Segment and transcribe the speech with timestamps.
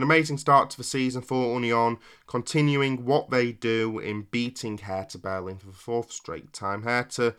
[0.00, 5.18] An amazing start to the season for Union, continuing what they do in beating Hertha
[5.18, 6.84] Berlin for the fourth straight time.
[6.84, 7.34] Hertha,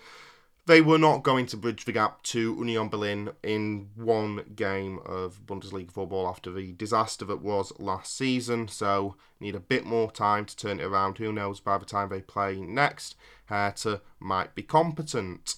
[0.68, 5.44] they were not going to bridge the gap to Union Berlin in one game of
[5.44, 10.46] Bundesliga football after the disaster that was last season, so need a bit more time
[10.46, 11.18] to turn it around.
[11.18, 13.16] Who knows, by the time they play next,
[13.46, 15.56] Hertha might be competent.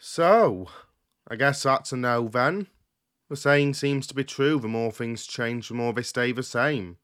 [0.00, 0.66] So,
[1.28, 2.66] I guess that's a no then.
[3.32, 6.42] The saying seems to be true the more things change, the more they stay the
[6.42, 6.98] same.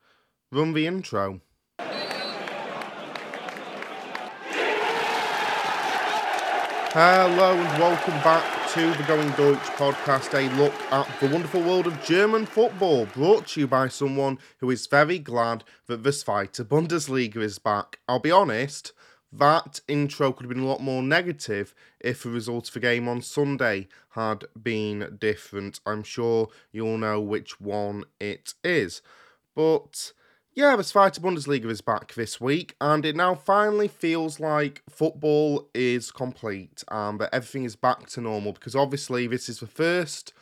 [0.53, 1.41] Run the intro.
[6.91, 11.87] Hello and welcome back to the Going Deutsch podcast, a look at the wonderful world
[11.87, 16.63] of German football, brought to you by someone who is very glad that the Zweite
[16.63, 18.01] Bundesliga is back.
[18.07, 18.93] I'll be honest,
[19.32, 23.09] that intro could have been a lot more negative if the result of the game
[23.09, 25.80] on Sunday had been different.
[25.84, 29.02] I'm sure you'll know which one it is.
[29.54, 30.12] But
[30.54, 35.68] yeah, the Zweite Bundesliga is back this week, and it now finally feels like football
[35.74, 40.32] is complete and that everything is back to normal because obviously this is the first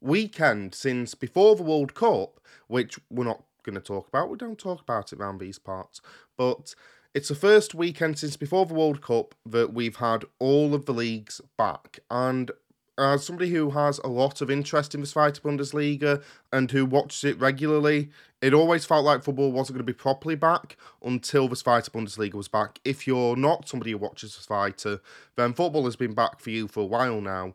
[0.00, 4.28] weekend since before the World Cup, which we're not going to talk about.
[4.28, 6.00] We don't talk about it around these parts,
[6.36, 6.74] but
[7.14, 10.94] it's the first weekend since before the World Cup that we've had all of the
[10.94, 12.00] leagues back.
[12.10, 12.50] And
[12.98, 17.24] as somebody who has a lot of interest in the Zweite Bundesliga and who watches
[17.24, 21.56] it regularly, it always felt like football wasn't going to be properly back until the
[21.56, 22.80] Zweite Bundesliga was back.
[22.84, 25.00] If you're not somebody who watches the Zweite,
[25.36, 27.54] then football has been back for you for a while now.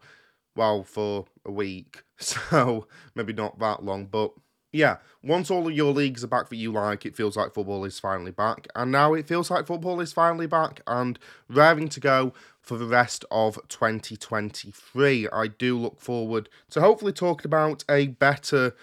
[0.55, 2.03] Well, for a week.
[2.19, 4.31] So maybe not that long, but
[4.77, 7.83] yeah, once all of your leagues are back that you like, it feels like football
[7.83, 8.67] is finally back.
[8.75, 11.17] And now it feels like football is finally back and
[11.49, 15.27] raring to go for the rest of 2023.
[15.29, 18.75] I do look forward to hopefully talking about a better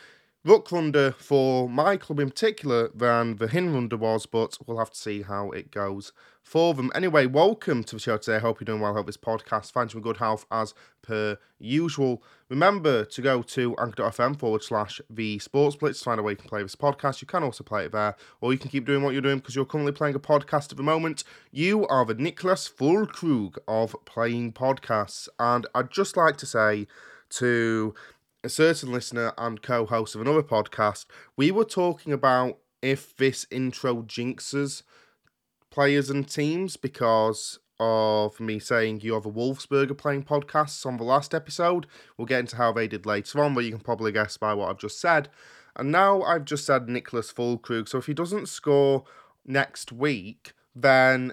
[0.46, 5.22] Rückrunde for my club in particular than the Hinrunde was, but we'll have to see
[5.22, 6.92] how it goes for them.
[6.94, 8.38] Anyway, welcome to the show today.
[8.38, 8.92] Hope you're doing well.
[8.92, 12.22] Hope this podcast finds you in good health as per usual.
[12.50, 16.36] Remember to go to anchor.fm forward slash the sports blitz to find a way you
[16.36, 17.22] can play this podcast.
[17.22, 19.56] You can also play it there, or you can keep doing what you're doing because
[19.56, 21.24] you're currently playing a podcast at the moment.
[21.52, 25.26] You are the Niklas Füllkrug of playing podcasts.
[25.38, 26.86] And I'd just like to say
[27.30, 27.94] to
[28.44, 31.06] a certain listener and co host of another podcast,
[31.36, 34.82] we were talking about if this intro jinxes
[35.70, 41.04] players and teams because of me saying you have a Wolfsburger playing podcasts on the
[41.04, 41.86] last episode.
[42.16, 44.70] We'll get into how they did later on, but you can probably guess by what
[44.70, 45.28] I've just said.
[45.74, 49.04] And now I've just said Nicholas Füllkrug, so if he doesn't score
[49.44, 51.32] next week, then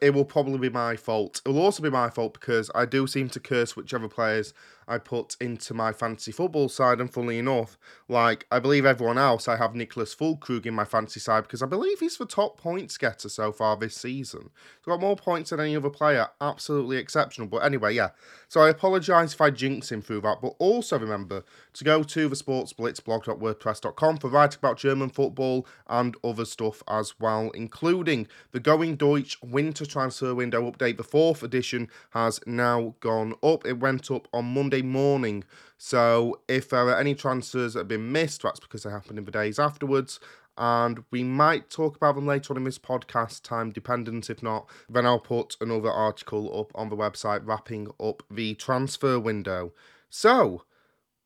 [0.00, 1.40] it will probably be my fault.
[1.44, 4.54] It will also be my fault because I do seem to curse whichever players
[4.88, 7.00] I put into my fantasy football side.
[7.00, 7.78] And funnily enough,
[8.08, 11.66] like I believe everyone else, I have Nicholas Füllkrug in my fantasy side because I
[11.66, 14.50] believe he's the top points getter so far this season.
[14.78, 16.28] He's got more points than any other player.
[16.40, 17.48] Absolutely exceptional.
[17.48, 18.10] But anyway, yeah.
[18.48, 20.40] So I apologise if I jinx him through that.
[20.40, 21.44] But also remember
[21.74, 27.50] to go to the sportsblitzblog.wordpress.com for writing about German football and other stuff as well,
[27.50, 30.96] including the Going Deutsch Winter Transfer Window update.
[30.96, 33.66] The fourth edition has now gone up.
[33.66, 35.44] It went up on Monday morning.
[35.76, 39.24] So if there are any transfers that have been missed, that's because they happened in
[39.24, 40.20] the days afterwards.
[40.58, 44.28] And we might talk about them later on in this podcast, time dependent.
[44.28, 49.20] If not, then I'll put another article up on the website wrapping up the transfer
[49.20, 49.72] window.
[50.10, 50.64] So,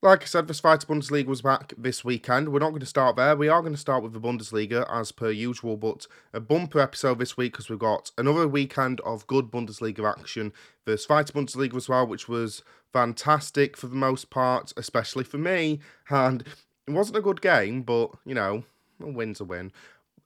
[0.02, 2.50] like I said, the Zweite Bundesliga was back this weekend.
[2.50, 3.34] We're not going to start there.
[3.34, 7.18] We are going to start with the Bundesliga as per usual, but a bumper episode
[7.18, 10.52] this week because we've got another weekend of good Bundesliga action.
[10.84, 15.80] The Zweite Bundesliga as well, which was fantastic for the most part, especially for me.
[16.10, 16.42] And
[16.86, 18.64] it wasn't a good game, but you know,
[19.00, 19.72] a win's a win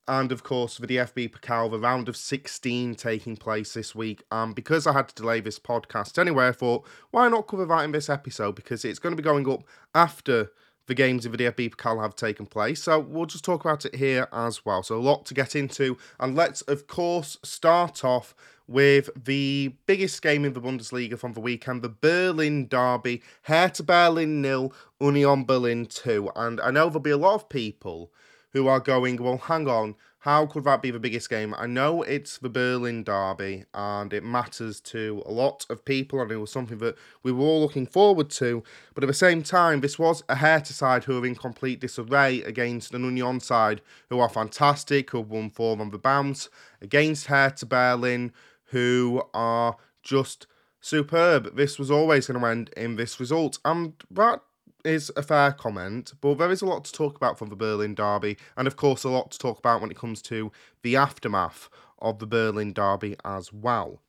[0.09, 4.23] and of course for the DFB Pokal, the round of 16 taking place this week.
[4.31, 7.85] And because I had to delay this podcast anyway, I thought, why not cover that
[7.85, 8.55] in this episode?
[8.55, 10.51] Because it's going to be going up after
[10.87, 12.85] the games of the DFB Pokal have taken place.
[12.85, 14.85] So we'll just talk about it here as well.
[14.85, 15.99] So a lot to get into.
[16.21, 18.35] And let's, of course, start off
[18.69, 23.23] with the biggest game in the Bundesliga from the weekend, the Berlin Derby.
[23.43, 26.31] Hertha Berlin nil, Union Berlin 2.
[26.35, 28.13] And I know there'll be a lot of people
[28.51, 29.95] who are going, well, hang on,
[30.27, 31.55] how could that be the biggest game?
[31.57, 36.33] I know it's the Berlin Derby and it matters to a lot of people, and
[36.33, 38.65] it was something that we were all looking forward to.
[38.93, 42.43] But at the same time, this was a Hertha side who are in complete disarray
[42.43, 46.49] against an Union side who are fantastic, who have won four on the bounce,
[46.83, 48.33] against Hertha Berlin,
[48.67, 50.47] who are just
[50.81, 51.57] superb.
[51.57, 54.41] This was always going to end in this result, and that
[54.85, 57.95] is a fair comment, but there is a lot to talk about from the Berlin
[57.95, 60.53] Derby, and of course, a lot to talk about when it comes to
[60.83, 61.69] the aftermath
[61.99, 64.01] of the Berlin Derby as well.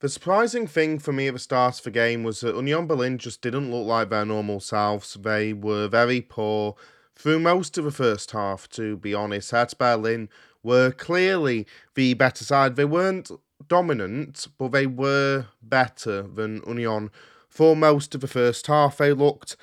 [0.00, 3.16] The surprising thing for me at the start of the game was that Union Berlin
[3.18, 5.14] just didn't look like their normal selves.
[5.14, 6.76] They were very poor
[7.14, 9.52] through most of the first half, to be honest.
[9.52, 10.28] Hertha Berlin
[10.62, 12.76] were clearly the better side.
[12.76, 13.30] They weren't
[13.68, 17.10] dominant, but they were better than Union
[17.48, 18.98] for most of the first half.
[18.98, 19.56] They looked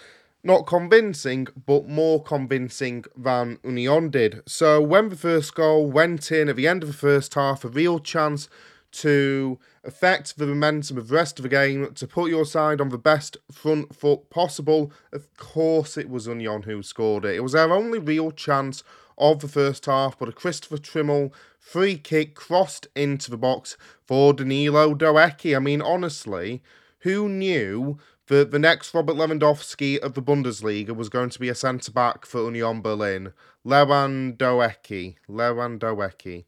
[0.43, 4.41] not convincing, but more convincing than Union did.
[4.45, 7.69] So when the first goal went in at the end of the first half, a
[7.69, 8.49] real chance
[8.91, 12.89] to affect the momentum of the rest of the game, to put your side on
[12.89, 14.91] the best front foot possible.
[15.11, 17.35] Of course, it was Union who scored it.
[17.35, 18.83] It was their only real chance
[19.17, 24.33] of the first half, but a Christopher Trimmel free kick crossed into the box for
[24.33, 25.55] Danilo Doekhi.
[25.55, 26.61] I mean, honestly,
[26.99, 31.55] who knew that the next Robert Lewandowski of the Bundesliga was going to be a
[31.55, 33.33] centre back for Union Berlin?
[33.65, 35.15] Lewan-doekhi.
[35.29, 36.45] Lewan-doekhi.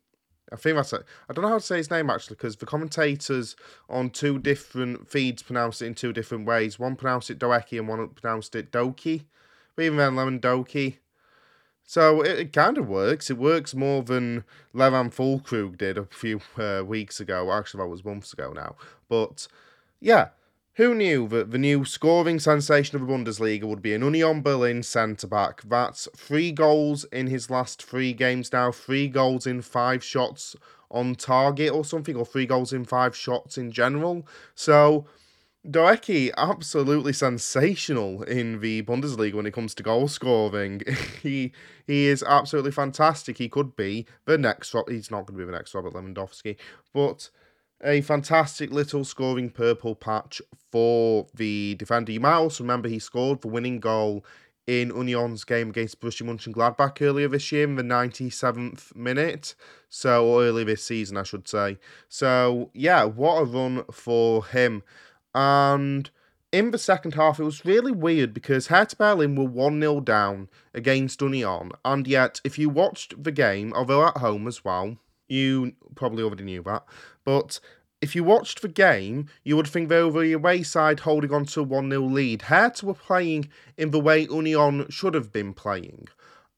[0.51, 1.03] I think that's it.
[1.27, 3.55] I don't know how to say his name actually because the commentators
[3.89, 6.77] on two different feeds pronounced it in two different ways.
[6.77, 9.25] One pronounced it Doeki and one pronounced it Doki.
[9.75, 10.97] But even then, Lewan-doekhi.
[11.85, 13.29] So it, it, kind of works.
[13.29, 14.43] It works more than
[14.73, 17.51] Levan Füllkrug did a few uh, weeks ago.
[17.51, 18.75] Actually, that was months ago now.
[19.07, 19.47] But
[19.99, 20.29] yeah,
[20.73, 24.83] who knew that the new scoring sensation of the Bundesliga would be an Union Berlin
[24.83, 25.61] centre back?
[25.61, 30.55] That's three goals in his last three games now, three goals in five shots
[30.91, 34.27] on target or something, or three goals in five shots in general.
[34.53, 35.05] So
[35.69, 40.81] Doekhi, absolutely sensational in the Bundesliga when it comes to goal scoring.
[41.23, 41.51] he
[41.87, 43.37] he is absolutely fantastic.
[43.37, 44.75] He could be the next.
[44.87, 46.57] He's not going to be the next Robert Lewandowski,
[46.93, 47.29] but
[47.83, 50.41] a fantastic little scoring purple patch
[50.71, 52.11] for the defender.
[52.11, 54.23] You might also remember he scored the winning goal
[54.67, 59.55] in Union's game against Borussia Mönchengladbach earlier this year in the 97th minute.
[59.89, 61.77] So, early this season, I should say.
[62.09, 64.83] So, yeah, what a run for him.
[65.35, 66.09] And
[66.53, 70.47] in the second half, it was really weird because Hertha Berlin were 1 0 down
[70.73, 71.73] against Union.
[71.83, 74.97] And yet, if you watched the game, although at home as well,
[75.27, 76.85] you probably already knew that.
[77.25, 77.59] But
[78.01, 81.45] if you watched the game, you would think they were the away side holding on
[81.47, 82.43] to a 1 0 lead.
[82.43, 86.07] Hertha were playing in the way Union should have been playing.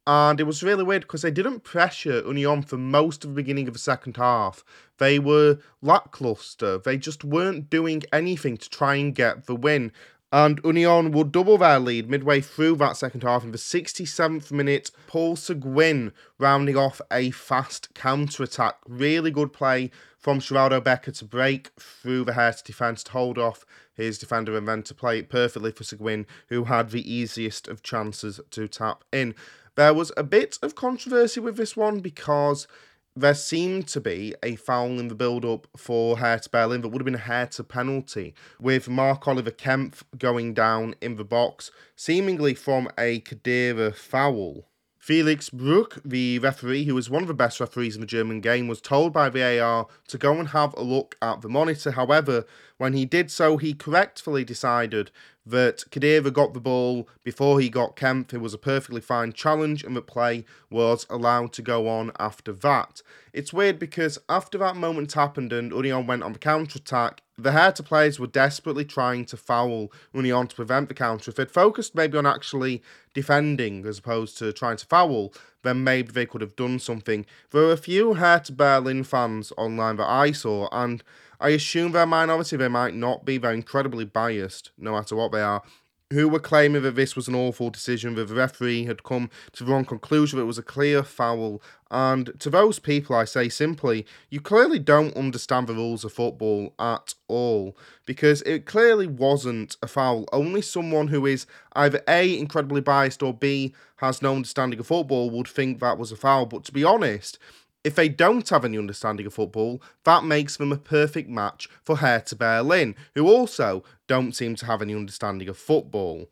[0.09, 3.67] And it was really weird because they didn't pressure Union for most of the beginning
[3.67, 4.63] of the second half.
[4.99, 6.77] They were lackluster.
[6.77, 9.91] They just weren't doing anything to try and get the win.
[10.31, 14.91] And Union would double their lead midway through that second half in the 67th minute.
[15.07, 18.77] Paul Seguin rounding off a fast counter attack.
[18.87, 23.65] Really good play from Sheraldo Becker to break through the Hertha defence to hold off
[23.93, 27.83] his defender and then to play it perfectly for Seguin, who had the easiest of
[27.83, 29.35] chances to tap in.
[29.77, 32.67] There was a bit of controversy with this one because
[33.15, 36.99] there seemed to be a foul in the build up for Hertha Berlin that would
[37.01, 42.55] have been a Hertha penalty, with Marc Oliver Kempf going down in the box, seemingly
[42.55, 44.65] from a Khedira foul.
[44.97, 48.67] Felix Brych, the referee, who was one of the best referees in the German game,
[48.67, 51.91] was told by VAR to go and have a look at the monitor.
[51.91, 52.45] However,
[52.77, 55.11] when he did so, he correctly decided
[55.45, 58.33] that Khedira got the ball before he got Kempf.
[58.33, 62.51] It was a perfectly fine challenge, and the play was allowed to go on after
[62.51, 63.01] that.
[63.33, 67.51] It's weird because after that moment happened and Union went on the counter attack, the
[67.51, 71.31] Hertha players were desperately trying to foul Union to prevent the counter.
[71.31, 72.81] If they'd focused maybe on actually
[73.13, 77.25] defending as opposed to trying to foul, then maybe they could have done something.
[77.51, 81.03] There were a few Hertha Berlin fans online that I saw, and
[81.39, 83.37] I assume they're minority, they might not be.
[83.37, 85.63] They're incredibly biased, no matter what they are
[86.11, 89.63] who were claiming that this was an awful decision, that the referee had come to
[89.63, 91.61] the wrong conclusion, that it was a clear foul.
[91.91, 96.73] And to those people, I say simply, you clearly don't understand the rules of football
[96.79, 100.25] at all, because it clearly wasn't a foul.
[100.31, 105.29] Only someone who is either A, incredibly biased, or B, has no understanding of football
[105.29, 106.45] would think that was a foul.
[106.45, 107.37] But to be honest,
[107.83, 111.97] if they don't have any understanding of football, that makes them a perfect match for
[111.97, 116.29] Hertha Berlin, who also don't seem to have any understanding of football.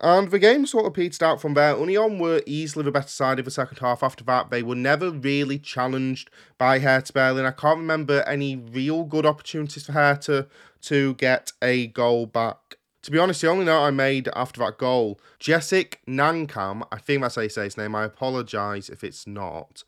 [0.00, 1.78] And the game sort of petered out from there.
[1.78, 4.02] Union were easily the better side of the second half.
[4.02, 7.46] After that, they were never really challenged by Hertha Berlin.
[7.46, 10.48] I can't remember any real good opportunities for Hertha
[10.82, 12.78] to get a goal back.
[13.02, 17.22] To be honest, the only note I made after that goal, Jessic Ngankam, I think
[17.22, 19.82] that's how you say his name, I apologise if it's not,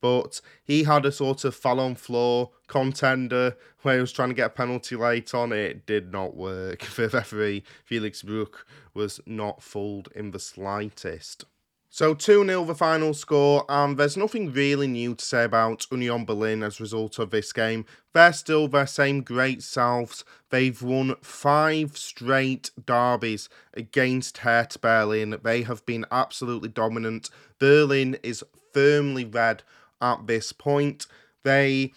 [0.00, 4.34] but he had a sort of fall on floor contender where he was trying to
[4.34, 5.52] get a penalty late on.
[5.52, 6.80] It did not work.
[7.00, 8.64] The referee, Felix Brych,
[8.94, 11.44] was not fooled in the slightest.
[11.92, 16.24] So 2 0 the final score, and there's nothing really new to say about Union
[16.24, 17.84] Berlin as a result of this game.
[18.12, 20.24] They're still their same great selves.
[20.50, 25.40] They've won five straight derbies against Hertha Berlin.
[25.42, 27.28] They have been absolutely dominant.
[27.58, 29.64] Berlin is firmly red
[30.00, 31.06] at this point.
[31.44, 31.92] They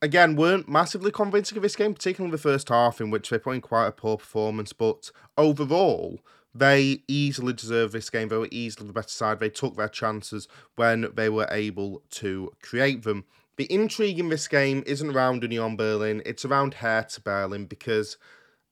[0.00, 3.54] again weren't massively convincing of this game, particularly the first half, in which they put
[3.54, 4.72] in quite a poor performance.
[4.72, 6.20] But overall,
[6.54, 8.28] they easily deserve this game.
[8.28, 9.40] They were easily the better side.
[9.40, 13.24] They took their chances when they were able to create them.
[13.56, 18.16] The intrigue in this game isn't around Union Berlin, it's around Hertha Berlin because,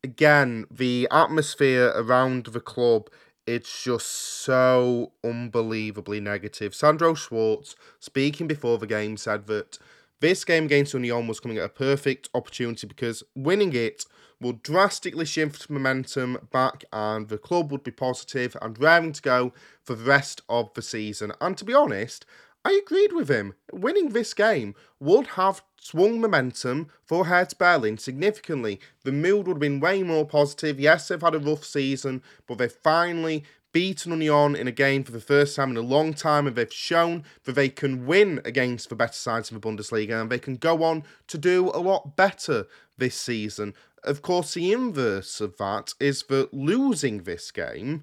[0.02, 3.10] again, the atmosphere around the club
[3.46, 6.74] it's just so unbelievably negative.
[6.74, 9.78] Sandro Schwarz, speaking before the game, said that
[10.20, 14.04] this game against Union was coming at a perfect opportunity because winning it
[14.40, 19.52] will drastically shift momentum back and the club would be positive and raring to go
[19.82, 21.32] for the rest of the season.
[21.40, 22.24] And to be honest,
[22.64, 23.54] I agreed with him.
[23.72, 28.78] Winning this game would have swung momentum for Hertha Berlin significantly.
[29.02, 30.78] The mood would have been way more positive.
[30.78, 35.12] Yes, they've had a rough season, but they've finally beaten Union in a game for
[35.12, 38.88] the first time in a long time, and they've shown that they can win against
[38.88, 42.16] the better sides of the Bundesliga, and they can go on to do a lot
[42.16, 42.66] better
[42.98, 43.74] this season.
[44.04, 48.02] Of course, the inverse of that is that losing this game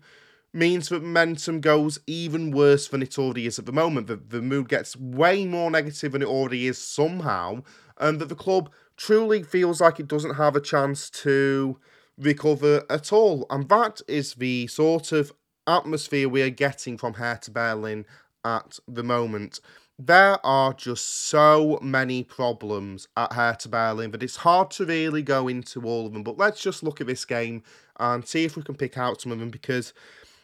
[0.58, 4.08] means that momentum goes even worse than it already is at the moment.
[4.08, 7.64] That the mood gets way more negative than it already is somehow,
[7.98, 11.80] and that the club truly feels like it doesn't have a chance to
[12.18, 13.46] recover at all.
[13.50, 15.32] And that is the sort of
[15.68, 18.06] atmosphere we are getting from Hertha Berlin
[18.44, 19.60] at the moment.
[20.00, 25.48] There are just so many problems at Hertha Berlin that it's hard to really go
[25.48, 26.24] into all of them.
[26.24, 27.64] But let's just look at this game
[28.00, 29.94] and see if we can pick out some of them because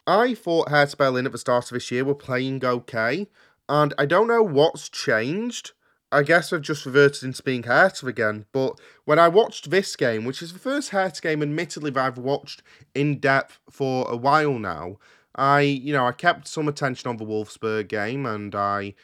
[0.06, 3.28] I thought Hertha Berlin at the start of this year were playing okay,
[3.68, 5.72] and I don't know what's changed.
[6.12, 10.24] I guess I've just reverted into being Hertha again, but when I watched this game,
[10.24, 12.62] which is the first Hertha game, admittedly, that I've watched
[12.94, 14.98] in depth for a while now,
[15.34, 18.94] I, you know, I kept some attention on the Wolfsburg game and I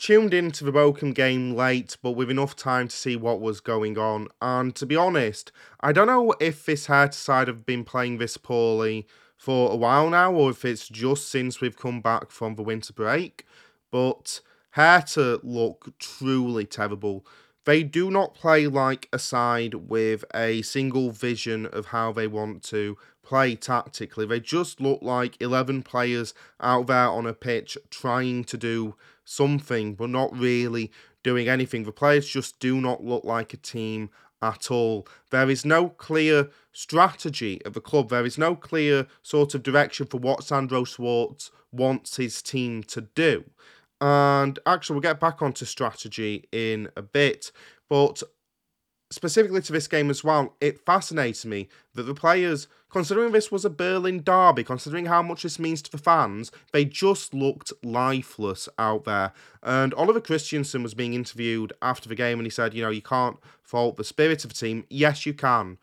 [0.00, 3.98] tuned into the Bochum game late, but with enough time to see what was going
[3.98, 4.28] on.
[4.40, 8.38] And to be honest, I don't know if this Hertha side have been playing this
[8.38, 12.62] poorly for a while now, or if it's just since we've come back from the
[12.62, 13.44] winter break.
[13.90, 14.40] But
[14.70, 17.26] Hertha look truly terrible.
[17.66, 22.62] They do not play like a side with a single vision of how they want
[22.64, 24.24] to play tactically.
[24.24, 29.94] They just look like 11 players out there on a pitch trying to do something,
[29.94, 30.90] but not really
[31.22, 31.84] doing anything.
[31.84, 34.10] The players just do not look like a team
[34.42, 35.06] at all.
[35.30, 38.08] There is no clear strategy of the club.
[38.08, 43.02] There is no clear sort of direction for what Sandro Schwarz wants his team to
[43.02, 43.44] do.
[44.00, 47.52] And actually, we'll get back onto strategy in a bit.
[47.88, 48.22] But
[49.10, 53.64] specifically to this game as well, it fascinates me that the players, considering this was
[53.64, 58.68] a Berlin derby, considering how much this means to the fans, they just looked lifeless
[58.78, 59.32] out there.
[59.62, 63.02] And Oliver Christensen was being interviewed after the game and he said, you know, you
[63.02, 64.84] can't fault the spirit of the team.
[64.88, 65.78] Yes, you can.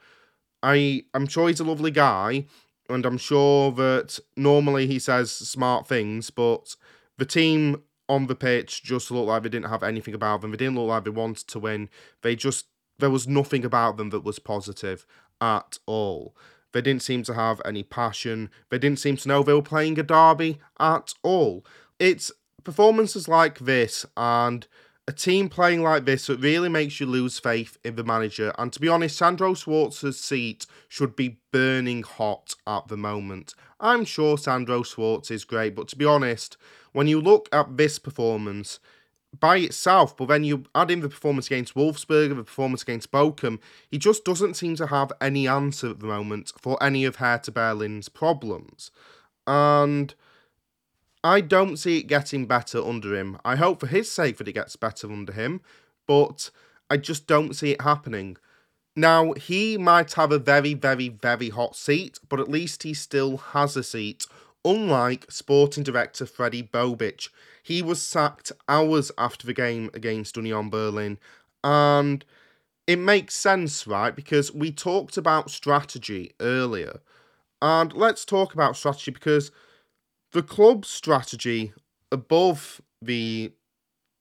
[0.63, 2.45] I I'm sure he's a lovely guy,
[2.89, 6.75] and I'm sure that normally he says smart things, but
[7.17, 10.51] the team on the pitch just looked like they didn't have anything about them.
[10.51, 11.89] They didn't look like they wanted to win.
[12.21, 12.65] They just
[12.99, 15.05] there was nothing about them that was positive
[15.41, 16.35] at all.
[16.73, 18.49] They didn't seem to have any passion.
[18.69, 21.65] They didn't seem to know they were playing a derby at all.
[21.99, 22.31] It's
[22.63, 24.67] performances like this and
[25.07, 28.53] a team playing like this that really makes you lose faith in the manager.
[28.59, 33.53] And to be honest, Sandro Schwarz's seat should be burning hot at the moment.
[33.79, 36.57] I'm sure Sandro Schwarz is great, but to be honest,
[36.91, 38.79] when you look at this performance,
[39.39, 43.11] by itself, but then you add in the performance against Wolfsburg and the performance against
[43.11, 47.17] Bochum, he just doesn't seem to have any answer at the moment for any of
[47.17, 48.91] Hertha Berlin's problems.
[49.45, 50.13] And
[51.23, 53.37] I don't see it getting better under him.
[53.43, 55.61] I hope for his sake that it gets better under him,
[56.07, 56.51] but
[56.89, 58.37] I just don't see it happening.
[58.95, 63.37] Now, he might have a very, very, very hot seat, but at least he still
[63.37, 64.25] has a seat,
[64.67, 67.29] unlike sporting director Fredi Bobic.
[67.63, 71.17] He was sacked hours after the game against Union Berlin.
[71.63, 72.23] And
[72.85, 74.15] it makes sense, right?
[74.15, 76.99] Because we talked about strategy earlier.
[77.61, 79.51] And let's talk about strategy because
[80.31, 81.73] the club's strategy
[82.11, 83.51] above the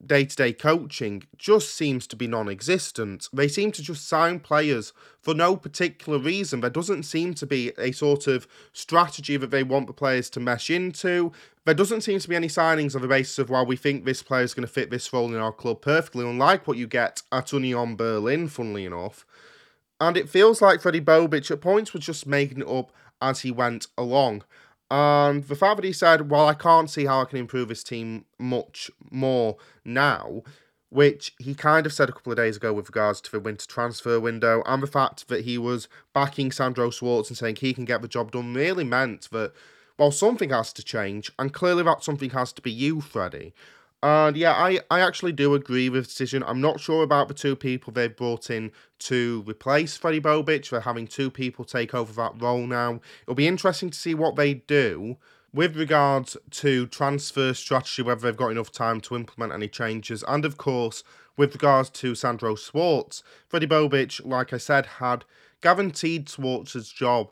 [0.05, 3.27] day to day coaching just seems to be non existent.
[3.33, 6.61] They seem to just sign players for no particular reason.
[6.61, 10.39] There doesn't seem to be a sort of strategy that they want the players to
[10.39, 11.31] mesh into.
[11.65, 14.23] There doesn't seem to be any signings on the basis of, well, we think this
[14.23, 17.23] player is going to fit this role in our club perfectly, unlike what you get
[17.31, 19.25] at Union Berlin, funnily enough.
[19.99, 23.51] And it feels like Fredi Bobic at points was just making it up as he
[23.51, 24.43] went along.
[24.89, 27.83] And the fact that he said, Well, I can't see how I can improve this
[27.83, 30.43] team much more now,
[30.89, 33.67] which he kind of said a couple of days ago with regards to the winter
[33.67, 37.85] transfer window, and the fact that he was backing Sandro Schwarz and saying he can
[37.85, 39.51] get the job done, really meant that,
[39.97, 43.51] well, something has to change, and clearly that something has to be you, Fredi.
[44.03, 46.43] And yeah, I, I actually do agree with the decision.
[46.45, 50.69] I'm not sure about the two people they've brought in to replace Fredi Bobic.
[50.69, 53.01] They're having two people take over that role now.
[53.23, 55.17] It'll be interesting to see what they do
[55.51, 60.23] with regards to transfer strategy, whether they've got enough time to implement any changes.
[60.27, 61.03] And of course,
[61.35, 65.25] with regards to Sandro Schwarz, Fredi Bobic, like I said, had
[65.61, 67.31] guaranteed Schwarz's job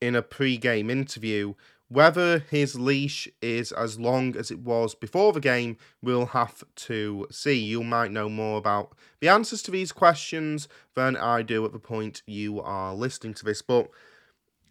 [0.00, 1.54] in a pre game interview
[1.88, 7.26] whether his leash is as long as it was before the game, we'll have to
[7.30, 7.58] see.
[7.58, 11.78] You might know more about the answers to these questions than I do at the
[11.78, 13.62] point you are listening to this.
[13.62, 13.88] But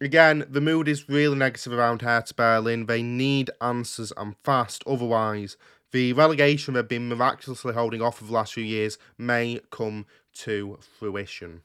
[0.00, 2.86] again, the mood is really negative around Hertha Berlin.
[2.86, 5.56] They need answers and fast, otherwise,
[5.90, 10.78] the relegation they've been miraculously holding off for the last few years may come to
[10.98, 11.62] fruition.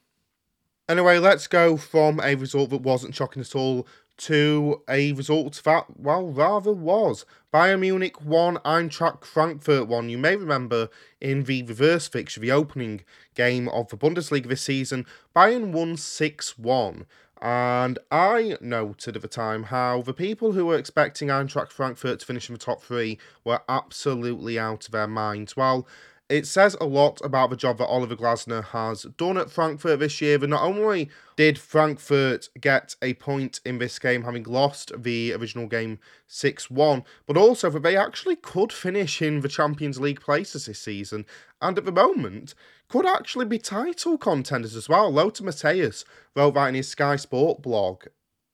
[0.88, 5.98] Anyway, let's go from a result that wasn't shocking at all to a result that,
[5.98, 7.26] well, rather was.
[7.52, 10.08] Bayern Munich won, Eintracht Frankfurt won.
[10.08, 10.88] You may remember
[11.20, 13.02] in the reverse fixture, the opening
[13.34, 17.06] game of the Bundesliga this season, Bayern won 6 1.
[17.42, 22.26] And I noted at the time how the people who were expecting Eintracht Frankfurt to
[22.26, 25.54] finish in the top three were absolutely out of their minds.
[25.56, 25.86] While
[26.28, 30.20] it says a lot about the job that Oliver Glasner has done at Frankfurt this
[30.20, 30.38] year.
[30.38, 35.66] But not only did Frankfurt get a point in this game, having lost the original
[35.66, 40.66] game 6 1, but also that they actually could finish in the Champions League places
[40.66, 41.26] this season.
[41.60, 42.54] And at the moment,
[42.88, 45.10] could actually be title contenders as well.
[45.12, 48.04] Lothar Matthäus wrote that in his Sky Sport blog.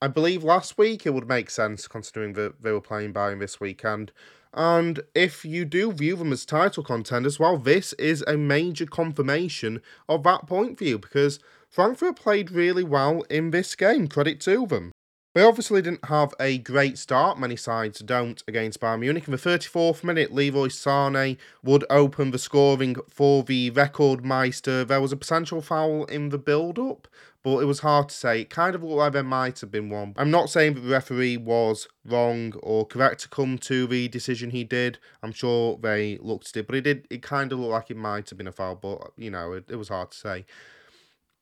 [0.02, 3.60] I believe last week it would make sense considering that they were playing Bayern this
[3.60, 4.12] weekend.
[4.52, 9.80] And if you do view them as title contenders, well, this is a major confirmation
[10.08, 14.08] of that point you because Frankfurt played really well in this game.
[14.08, 14.90] Credit to them.
[15.32, 19.28] They obviously didn't have a great start, many sides don't, against Bayern Munich.
[19.28, 24.84] In the 34th minute, Leroy Sané would open the scoring for the Rekordmeister.
[24.84, 27.06] There was a potential foul in the build up,
[27.42, 28.42] but it was hard to say.
[28.42, 30.14] It kind of looked like there might have been one.
[30.16, 34.50] I'm not saying that the referee was wrong or correct to come to the decision
[34.50, 34.98] he did.
[35.22, 37.06] I'm sure they looked at it, but it did.
[37.08, 39.64] It kind of looked like it might have been a foul, but you know, it,
[39.68, 40.44] it was hard to say.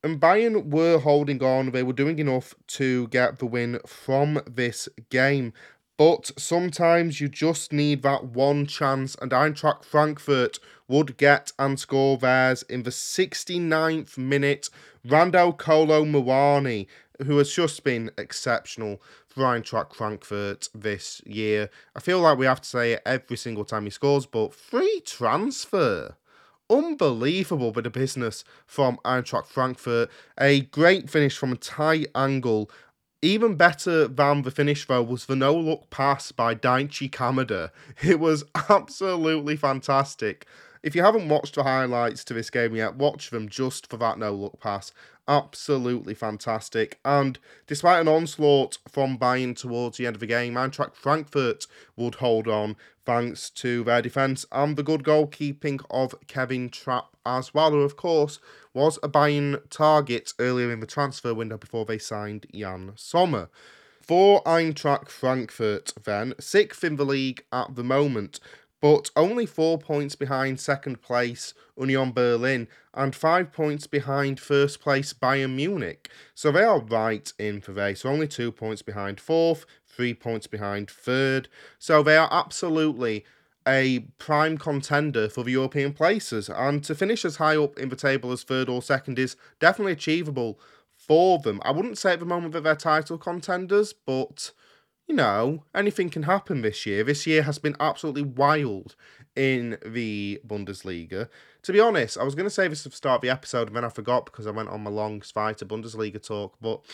[0.04, 1.72] And Bayern were holding on.
[1.72, 5.52] They were doing enough to get the win from this game.
[5.98, 12.16] But sometimes you just need that one chance, and Eintracht Frankfurt would get and score
[12.16, 14.70] theirs in the 69th minute.
[15.04, 16.86] Randal Kolo Muani,
[17.24, 21.68] who has just been exceptional for Eintracht Frankfurt this year.
[21.96, 25.02] I feel like we have to say it every single time he scores, but free
[25.04, 26.16] transfer.
[26.70, 30.10] Unbelievable bit of business from Eintracht Frankfurt.
[30.38, 32.70] A great finish from a tight angle
[33.22, 37.70] even better than the finish, though, was the no look pass by Daichi Kamada.
[38.02, 40.46] It was absolutely fantastic.
[40.82, 44.18] If you haven't watched the highlights to this game yet, watch them just for that
[44.18, 44.92] no look pass.
[45.26, 47.00] Absolutely fantastic.
[47.04, 52.16] And despite an onslaught from Bayern towards the end of the game, Eintracht Frankfurt would
[52.16, 57.72] hold on thanks to their defence and the good goalkeeping of Kevin Trapp as well,
[57.72, 58.38] who, of course,
[58.78, 63.50] was a Bayern target earlier in the transfer window before they signed Yann Sommer.
[64.00, 68.38] For Eintracht Frankfurt, then, sixth in the league at the moment,
[68.80, 75.12] but only four points behind second place Union Berlin and five points behind first place
[75.12, 76.08] Bayern Munich.
[76.36, 77.94] So they are right in for they.
[77.94, 81.48] So only two points behind fourth, three points behind third.
[81.80, 83.24] So they are absolutely
[83.68, 86.48] a prime contender for the European places.
[86.48, 89.92] And to finish as high up in the table as third or second is definitely
[89.92, 90.58] achievable
[90.96, 91.60] for them.
[91.64, 94.52] I wouldn't say at the moment that they're title contenders, but
[95.06, 97.02] you know, anything can happen this year.
[97.02, 98.94] This year has been absolutely wild
[99.34, 101.28] in the Bundesliga.
[101.62, 103.68] To be honest, I was going to say this at the start of the episode,
[103.68, 106.56] and then I forgot because I went on my long Zweite Bundesliga talk.
[106.60, 106.84] But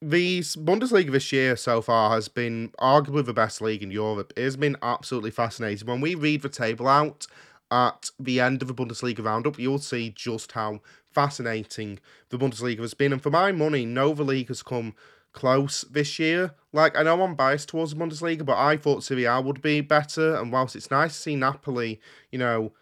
[0.00, 4.32] the Bundesliga this year so far has been arguably the best league in Europe.
[4.36, 5.86] It has been absolutely fascinating.
[5.86, 7.26] When we read the table out
[7.70, 10.80] at the end of the Bundesliga roundup, you'll see just how
[11.10, 11.98] fascinating
[12.30, 13.12] the Bundesliga has been.
[13.12, 14.94] And for my money, no league has come
[15.32, 16.54] close this year.
[16.72, 19.80] Like, I know I'm biased towards the Bundesliga, but I thought Serie A would be
[19.80, 20.36] better.
[20.36, 22.72] And whilst it's nice to see Napoli, you know,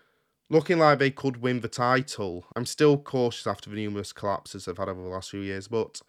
[0.50, 4.76] looking like they could win the title, I'm still cautious after the numerous collapses they've
[4.76, 5.66] had over the last few years.
[5.66, 6.02] But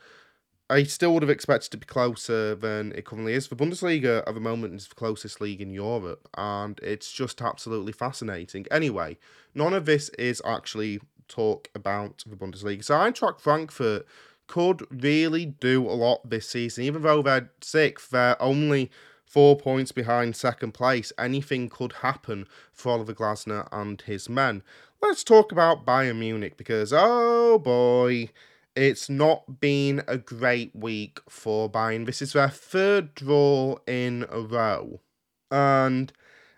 [0.69, 3.47] I still would have expected to be closer than it currently is.
[3.47, 7.93] The Bundesliga at the moment is the closest league in Europe, and it's just absolutely
[7.93, 8.65] fascinating.
[8.69, 9.17] Anyway,
[9.56, 10.99] none of this is actually
[11.30, 12.84] talk about the Bundesliga.
[12.84, 14.06] So Eintracht Frankfurt
[14.47, 18.10] could really do a lot this season, even though they're sixth.
[18.10, 18.91] They're only
[19.25, 21.13] four points behind second place.
[21.17, 24.63] Anything could happen for Oliver Glasner and his men.
[25.01, 28.30] Let's talk about Bayern Munich because oh boy
[28.78, 32.06] it's not been a great week for Bayern.
[32.06, 35.02] This is their third draw in a row.
[35.50, 36.13] And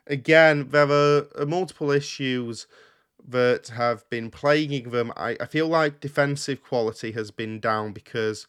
[0.05, 2.67] again, there are uh, multiple issues
[3.25, 5.13] that have been plaguing them.
[5.15, 8.47] I, I feel like defensive quality has been down because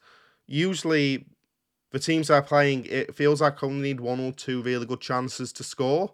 [0.49, 1.27] usually
[1.93, 5.53] the teams they're playing, it feels like only need one or two really good chances
[5.53, 6.13] to score.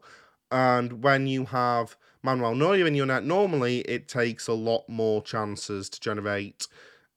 [0.50, 5.22] And when you have Manuel Neuer in your net, normally it takes a lot more
[5.22, 6.66] chances to generate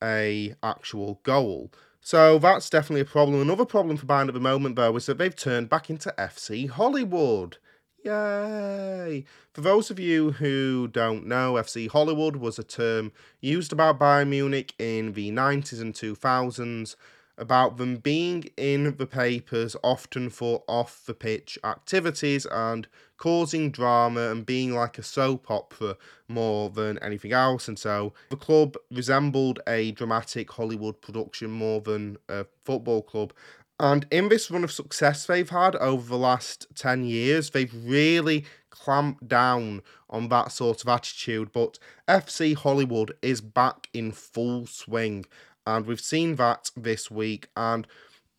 [0.03, 1.71] a actual goal.
[2.01, 3.41] So that's definitely a problem.
[3.41, 6.69] Another problem for Bayern at the moment, though, is that they've turned back into FC
[6.69, 7.57] Hollywood.
[8.03, 9.25] Yay!
[9.53, 14.29] For those of you who don't know, FC Hollywood was a term used about Bayern
[14.29, 16.95] Munich in the 90s and 2000s
[17.37, 22.87] about them being in the papers often for off the pitch activities and
[23.19, 25.95] causing drama and being like a soap opera
[26.27, 27.67] more than anything else.
[27.67, 33.33] And so the club resembled a dramatic Hollywood production more than a football club.
[33.79, 38.45] And in this run of success they've had over the last 10 years, they've really
[38.69, 41.51] clamped down on that sort of attitude.
[41.51, 41.77] But
[42.07, 45.25] FC Hollywood is back in full swing
[45.67, 47.49] and we've seen that this week.
[47.55, 47.85] And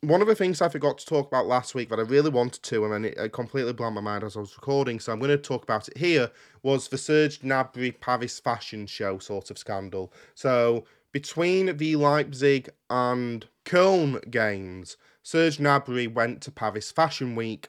[0.03, 2.63] one of the things I forgot to talk about last week that I really wanted
[2.63, 5.31] to, and then it, completely blew my mind as I was recording, so I'm going
[5.31, 6.31] to talk about it here,
[6.63, 10.13] was the Serge Gnabry Paris fashion show sort of scandal.
[10.35, 17.69] So between the Leipzig and Köln games, Serge Gnabry went to Paris Fashion Week,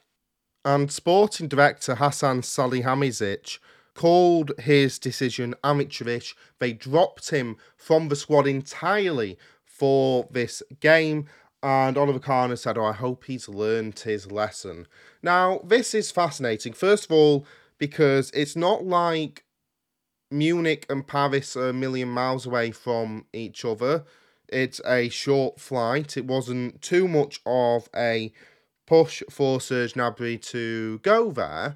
[0.64, 3.58] and sporting director Hasan Salihamidzic
[3.94, 6.36] called his decision amateurish.
[6.60, 11.26] They dropped him from the squad entirely for this game.
[11.64, 14.88] And Oliver Kahn has said, Oh, I hope he's learned his lesson.
[15.22, 16.74] Now, this is fascinating.
[16.74, 17.46] First of all,
[17.78, 19.44] because it's not like
[20.32, 24.06] Munich and Paris are a million miles away from each other.
[24.48, 26.18] It's a short flight.
[26.18, 28.34] It wasn't too much of a
[28.88, 31.76] push for Serge Gnabry to go there.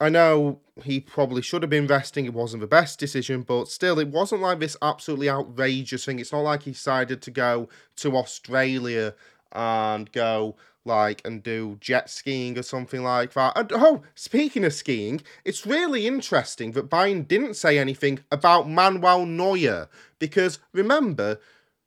[0.00, 2.24] I know he probably should have been resting.
[2.24, 6.18] It wasn't the best decision, but still, it wasn't like this absolutely outrageous thing.
[6.18, 9.14] It's not like he decided to go to Australia
[9.52, 13.56] and go like and do jet skiing or something like that.
[13.56, 19.26] And oh, speaking of skiing, it's really interesting that Bayern didn't say anything about Manuel
[19.26, 19.88] Neuer
[20.18, 21.38] because remember,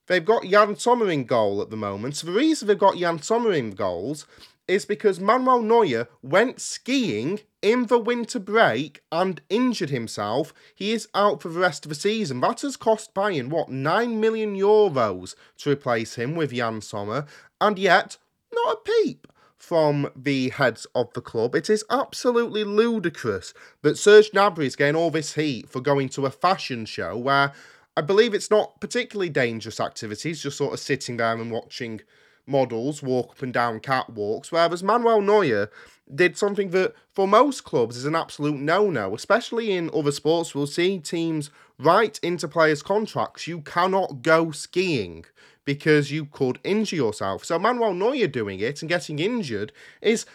[0.07, 2.15] they've got Yann Sommer in goal at the moment.
[2.15, 4.25] So the reason they've got Yann Sommer in goals
[4.67, 10.53] is because Manuel Neuer went skiing in the winter break and injured himself.
[10.73, 12.41] He is out for the rest of the season.
[12.41, 17.25] That has cost Bayern, what, 9 million euros to replace him with Yann Sommer,
[17.59, 18.17] and yet
[18.53, 21.53] not a peep from the heads of the club.
[21.55, 26.25] It is absolutely ludicrous that Serge Gnabry is getting all this heat for going to
[26.25, 27.53] a fashion show where
[27.95, 32.01] I believe it's not particularly dangerous activities, just sort of sitting there and watching
[32.51, 35.71] models walk up and down catwalks, whereas Manuel Neuer
[36.13, 40.53] did something that for most clubs is an absolute no-no, especially in other sports.
[40.53, 45.25] We'll see teams write into players' contracts you cannot go skiing
[45.63, 47.45] because you could injure yourself.
[47.45, 50.25] So Manuel Neuer doing it and getting injured is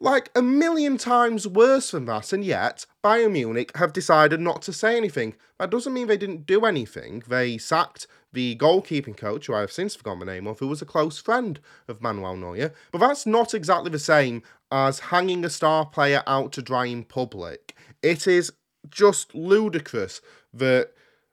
[0.00, 4.72] like a million times worse than that, and yet Bayern Munich have decided not to
[4.72, 5.34] say anything.
[5.58, 7.24] That doesn't mean they didn't do anything.
[7.26, 10.82] They sacked the goalkeeping coach, who I have since forgotten the name of, who was
[10.82, 12.72] a close friend of Manuel Neuer.
[12.92, 17.04] But that's not exactly the same as hanging a star player out to dry in
[17.04, 17.74] public.
[18.02, 18.52] It is
[18.90, 20.20] just ludicrous
[20.52, 20.92] that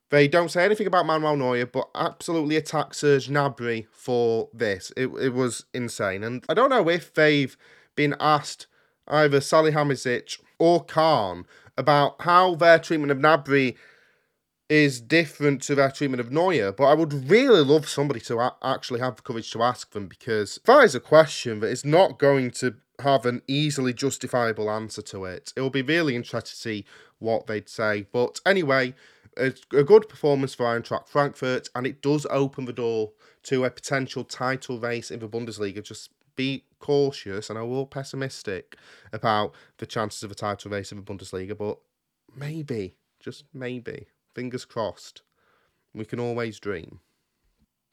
[0.10, 4.92] they don't say anything about Manuel Neuer, but absolutely attack Serge Gnabry for this.
[4.96, 6.24] It, it was insane.
[6.24, 7.58] And I don't know if they've
[7.96, 8.68] been asked
[9.08, 11.46] either Salihamidzic or Kahn,
[11.78, 13.76] about how their treatment of Gnabry
[14.70, 18.56] is different to their treatment of Neuer, but I would really love somebody to a-
[18.64, 22.18] actually have the courage to ask them because that is a question that is not
[22.18, 25.54] going to have an easily justifiable answer to it.
[25.56, 26.86] It will be really interesting to see
[27.20, 28.08] what they'd say.
[28.12, 28.96] But anyway,
[29.38, 33.12] it's a good performance for Eintracht Frankfurt, and it does open the door
[33.44, 35.84] to a potential title race in the Bundesliga.
[35.84, 38.76] Just be cautious and a little pessimistic
[39.14, 41.78] about the chances of a title race in the Bundesliga, but
[42.36, 45.24] maybe, just maybe, fingers crossed.
[45.94, 47.00] We can always dream.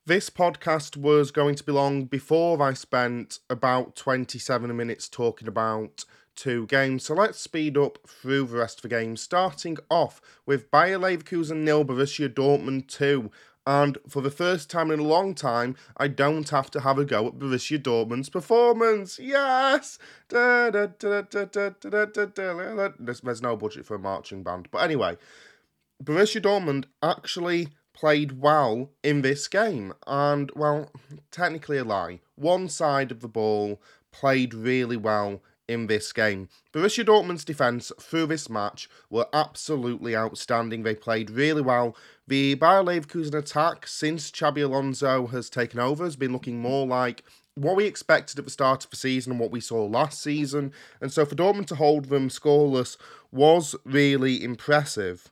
[0.05, 6.05] This podcast was going to be long before I spent about 27 minutes talking about
[6.35, 7.05] two games.
[7.05, 11.59] So let's speed up through the rest of the games, starting off with Bayer Leverkusen
[11.59, 13.31] nil, Borussia Dortmund 2.
[13.65, 17.05] And for the first time in a long time, I don't have to have a
[17.05, 19.21] go at Borussia Dortmund's performance.
[19.21, 20.01] Yes!
[20.29, 20.81] There's
[23.43, 24.67] no budget for a marching band.
[24.73, 25.17] But anyway,
[26.03, 29.93] Borussia Dortmund actually played well in this game.
[30.07, 30.91] And, well,
[31.31, 32.21] technically a lie.
[32.35, 36.49] One side of the ball played really well in this game.
[36.73, 40.83] Borussia Dortmund's defence through this match were absolutely outstanding.
[40.83, 41.97] They played really well.
[42.27, 47.23] The Bayer Leverkusen attack, since Xabi Alonso has taken over, has been looking more like
[47.55, 50.73] what we expected at the start of the season and what we saw last season.
[51.01, 52.97] And so for Dortmund to hold them scoreless
[53.31, 55.31] was really impressive.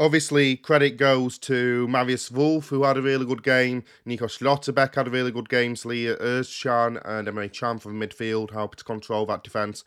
[0.00, 3.82] Obviously, credit goes to Marius Wolf, who had a really good game.
[4.04, 5.74] Nico Schlotterbeck had a really good game.
[5.74, 9.82] Salih Özcan and Emre Can from midfield helped to control that defence.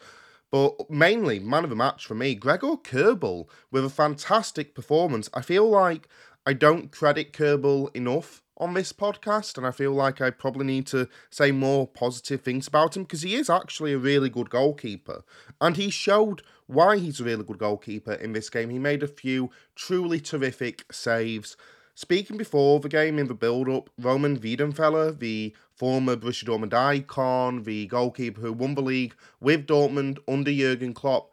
[0.51, 5.29] But mainly, man of the match for me, Gregor Kobel, with a fantastic performance.
[5.33, 6.09] I feel like
[6.45, 10.87] I don't credit Kobel enough on this podcast, and I feel like I probably need
[10.87, 15.23] to say more positive things about him because he is actually a really good goalkeeper.
[15.61, 18.69] And he showed why he's a really good goalkeeper in this game.
[18.69, 21.57] He made a few truly terrific saves.
[21.95, 27.63] Speaking before the game in the build up, Roman Weidenfeller, the former Borussia Dortmund icon,
[27.63, 31.29] the goalkeeper who won the league with Dortmund under Jurgen Klopp,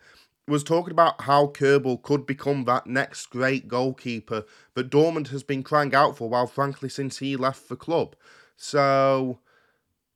[0.48, 5.62] was talking about how Kobel could become that next great goalkeeper that Dortmund has been
[5.62, 8.16] crying out for, while frankly, since he left the club.
[8.57, 9.38] So,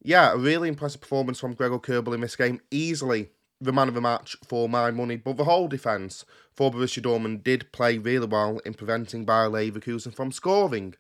[0.03, 2.61] yeah, a really impressive performance from Gregor Kobel in this game.
[2.71, 3.31] Easily
[3.63, 5.17] the man of the match for my money.
[5.17, 10.15] But the whole defence for Borussia Dortmund did play really well in preventing Bayer Leverkusen
[10.15, 10.95] from scoring.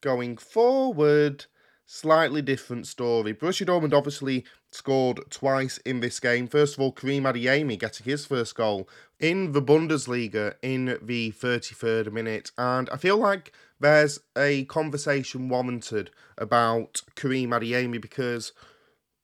[0.00, 1.46] Going forward,
[1.86, 3.32] slightly different story.
[3.32, 6.48] Borussia Dortmund obviously scored twice in this game.
[6.48, 8.88] First of all, Karim Adeyemi getting his first goal
[9.20, 12.50] in the Bundesliga in the 33rd minute.
[12.58, 18.52] And I feel like there's a conversation warranted about Karim Adeyemi because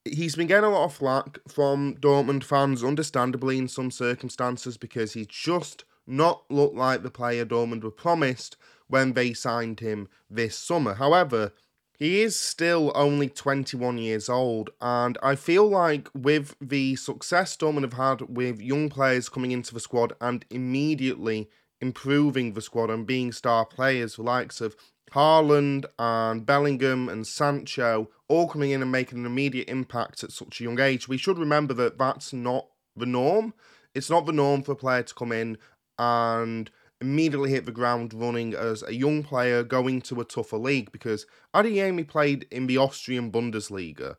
[0.04, 5.12] he's been getting a lot of flack from Dortmund fans, understandably in some circumstances, because
[5.12, 8.56] he's just not looked like the player Dortmund were promised
[8.88, 10.94] when they signed him this summer.
[10.94, 11.52] However,
[11.98, 17.82] he is still only 21 years old, and I feel like with the success Dortmund
[17.82, 21.48] have had with young players coming into the squad and immediately
[21.80, 24.74] improving the squad and being star players, the likes of
[25.12, 30.58] Haaland and Bellingham and Sancho all coming in and making an immediate impact at such
[30.58, 32.66] a young age, we should remember that that's not
[32.96, 33.52] the norm.
[33.94, 35.58] It's not the norm for a player to come in
[35.98, 36.70] and
[37.02, 41.26] immediately hit the ground running as a young player going to a tougher league because
[41.54, 44.16] Adeyemi played in the Austrian Bundesliga.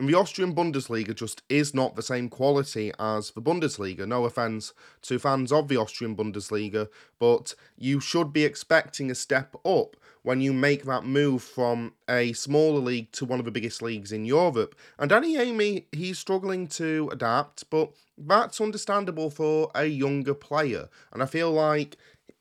[0.00, 4.08] And the Austrian Bundesliga just is not the same quality as the Bundesliga.
[4.08, 6.88] No offence to fans of the Austrian Bundesliga,
[7.20, 12.32] but you should be expecting a step up when you make that move from a
[12.32, 14.74] smaller league to one of the biggest leagues in Europe.
[14.98, 20.88] And Adeyemi, he's struggling to adapt, but that's understandable for a younger player.
[21.12, 21.96] And I feel like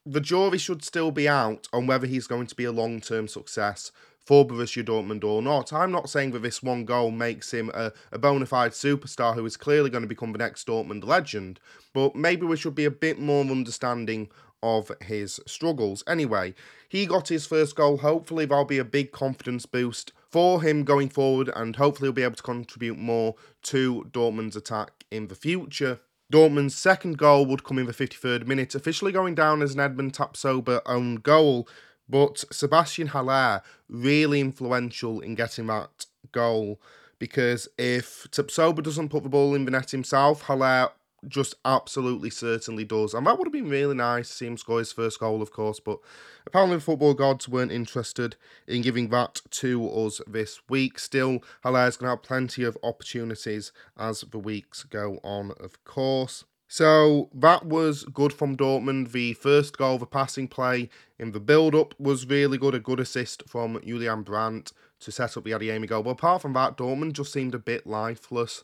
[0.05, 3.27] the jury should still be out on whether he's going to be a long term
[3.27, 3.91] success
[4.25, 5.73] for Borussia Dortmund or not.
[5.73, 9.45] I'm not saying that this one goal makes him a, a bona fide superstar who
[9.45, 11.59] is clearly going to become the next Dortmund legend,
[11.93, 14.29] but maybe we should be a bit more understanding
[14.63, 16.03] of his struggles.
[16.07, 16.53] Anyway,
[16.87, 17.97] he got his first goal.
[17.97, 22.23] Hopefully, that'll be a big confidence boost for him going forward, and hopefully, he'll be
[22.23, 25.99] able to contribute more to Dortmund's attack in the future.
[26.31, 30.13] Dortmund's second goal would come in the 53rd minute, officially going down as an Edmond
[30.13, 31.67] Tapsoba own goal.
[32.07, 36.79] But Sebastian Haller really influential in getting that goal
[37.19, 40.89] because if Tapsoba doesn't put the ball in the net himself, Haller
[41.27, 43.13] just absolutely certainly does.
[43.13, 45.51] And that would have been really nice to see him score his first goal, of
[45.51, 45.99] course, but
[46.45, 48.35] apparently the football gods weren't interested
[48.67, 50.99] in giving that to us this week.
[50.99, 56.45] Still, Haller's going to have plenty of opportunities as the weeks go on, of course.
[56.67, 59.11] So that was good from Dortmund.
[59.11, 62.73] The first goal, the passing play in the build up was really good.
[62.73, 66.03] A good assist from Julian Brandt to set up the Adeyemi goal.
[66.03, 68.63] But apart from that, Dortmund just seemed a bit lifeless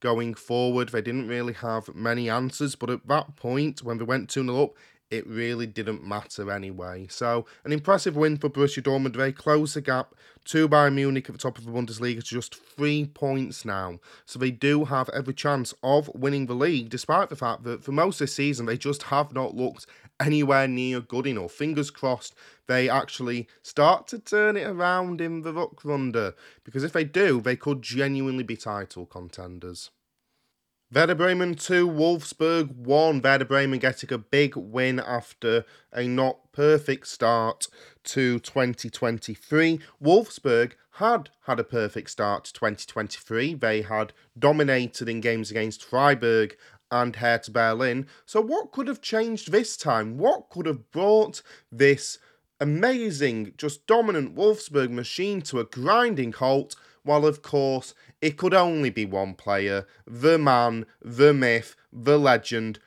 [0.00, 0.90] going forward.
[0.90, 2.74] They didn't really have many answers.
[2.74, 4.74] But at that point, when they went 2 0 up,
[5.10, 7.06] it really didn't matter anyway.
[7.08, 9.16] So, an impressive win for Borussia Dortmund.
[9.16, 10.14] They close the gap
[10.46, 14.00] to Bayern Munich at the top of the Bundesliga to just three points now.
[14.26, 17.92] So, they do have every chance of winning the league, despite the fact that for
[17.92, 19.86] most of this season, they just have not looked
[20.20, 21.52] anywhere near good enough.
[21.52, 22.34] Fingers crossed
[22.66, 27.56] they actually start to turn it around in the Rückrunde, because if they do, they
[27.56, 29.90] could genuinely be title contenders.
[30.90, 33.20] Werder Bremen 2, Wolfsburg 1.
[33.20, 37.68] Werder Bremen getting a big win after a not perfect start
[38.04, 39.80] to 2023.
[40.02, 43.52] Wolfsburg had had a perfect start to 2023.
[43.52, 46.56] They had dominated in games against Freiburg
[46.90, 48.06] and Hertha Berlin.
[48.24, 50.16] So, what could have changed this time?
[50.16, 52.18] What could have brought this
[52.60, 56.76] amazing, just dominant Wolfsburg machine to a grinding halt?
[57.08, 62.80] Well, of course, it could only be one player the man, the myth, the legend,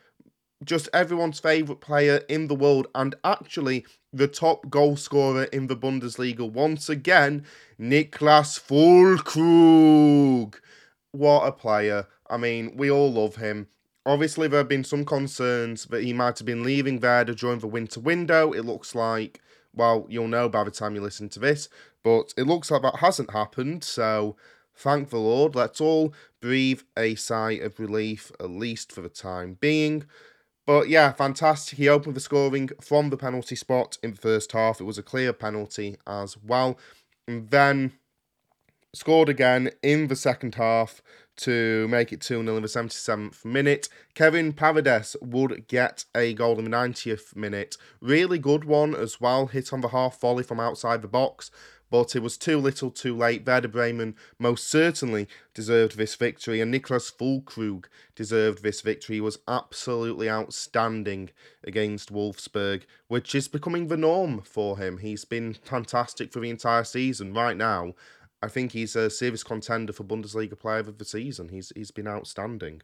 [0.64, 5.74] just everyone's favourite player in the world, and actually the top goal scorer in the
[5.74, 7.44] Bundesliga once again,
[7.80, 10.54] Niklas Füllkrug.
[11.10, 12.06] What a player.
[12.30, 13.66] I mean, we all love him.
[14.06, 17.66] Obviously, there have been some concerns that he might have been leaving Werder during the
[17.66, 18.52] winter window.
[18.52, 19.40] It looks like,
[19.74, 21.68] well, you'll know by the time you listen to this,
[22.02, 23.84] but it looks like that hasn't happened.
[23.84, 24.36] So
[24.74, 25.54] Thank the Lord.
[25.54, 30.04] Let's all breathe a sigh of relief, at least for the time being.
[30.66, 31.78] But yeah, fantastic.
[31.78, 34.80] He opened the scoring from the penalty spot in the first half.
[34.80, 36.78] It was a clear penalty as well.
[37.28, 37.92] And then
[38.94, 41.02] scored again in the second half
[41.34, 43.88] to make it 2 0 in the 77th minute.
[44.14, 47.76] Kevin Paredes would get a goal in the 90th minute.
[48.00, 51.50] Really good one as well, hit on the half volley from outside the box
[51.92, 53.46] but it was too little too late.
[53.46, 57.84] Werder Bremen most certainly deserved this victory, and Niklas Füllkrug
[58.16, 59.16] deserved this victory.
[59.16, 61.28] He was absolutely outstanding
[61.62, 64.98] against Wolfsburg, which is becoming the norm for him.
[64.98, 67.34] He's been fantastic for the entire season.
[67.34, 67.92] Right now,
[68.42, 71.48] I think he's a serious contender for Bundesliga Player of the Season.
[71.48, 72.82] He's he's been outstanding.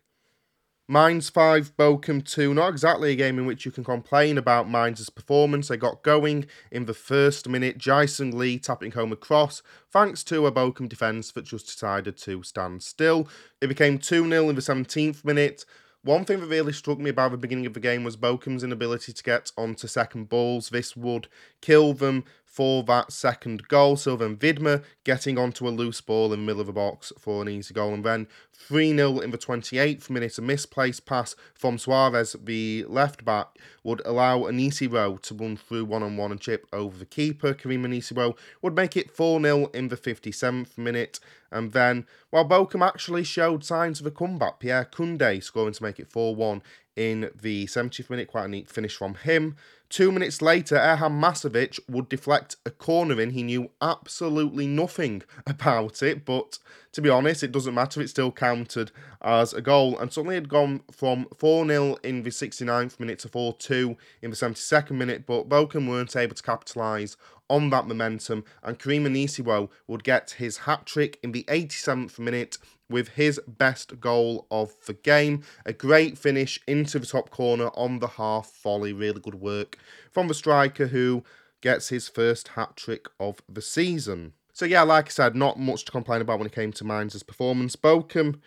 [0.90, 2.55] Mainz 5, Bochum 2.
[2.55, 5.68] Not exactly a game in which you can complain about Mainz's performance.
[5.68, 7.77] They got going in the first minute.
[7.77, 12.83] Jae-sung Lee tapping home across, thanks to a Bochum defence that just decided to stand
[12.83, 13.29] still.
[13.61, 15.66] It became 2 0 in the 17th minute.
[16.05, 19.12] One thing that really struck me about the beginning of the game was Bochum's inability
[19.12, 20.71] to get onto second balls.
[20.71, 21.29] This would
[21.61, 22.25] kill them
[22.59, 23.94] for that second goal.
[23.94, 27.49] Sylvain Widmer getting onto a loose ball in the middle of the box for an
[27.49, 27.94] easy goal.
[27.94, 28.27] And then
[28.59, 34.03] 3 0 in the 28th minute, a misplaced pass from Soares, the left back, would
[34.05, 37.55] allow Onisiwo to run through one on one and chip over the keeper.
[37.55, 41.21] Karim Onisiwo would make it 4 0 in the 57th minute.
[41.51, 45.99] And then, while Bochum actually showed signs of a comeback, Pierre Kunde scoring to make
[45.99, 46.61] it 4 1
[46.97, 48.29] in the 70th minute.
[48.29, 49.57] Quite a neat finish from him.
[49.88, 53.31] Two minutes later, Erhan Masovic would deflect a corner in.
[53.31, 56.59] He knew absolutely nothing about it, but
[56.92, 58.01] to be honest, it doesn't matter.
[58.01, 58.90] It still counted
[59.22, 59.98] as a goal.
[59.98, 63.96] And suddenly it had gone from 4 0 in the 69th minute to 4 2
[64.22, 67.16] in the 72nd minute, but Bochum weren't able to capitalise
[67.51, 68.44] on that momentum.
[68.62, 72.59] And Karim Onisiwo would get his hat trick in the 87th minute
[72.90, 75.42] with his best goal of the game.
[75.66, 78.92] A great finish into the top corner on the half volley.
[78.92, 79.79] Really good work
[80.11, 81.22] from the striker who
[81.61, 84.33] gets his first hat trick of the season.
[84.59, 87.23] So yeah, like I said, not much to complain about when it came to Mainz's
[87.23, 87.77] performance.
[87.77, 88.40] Bochum,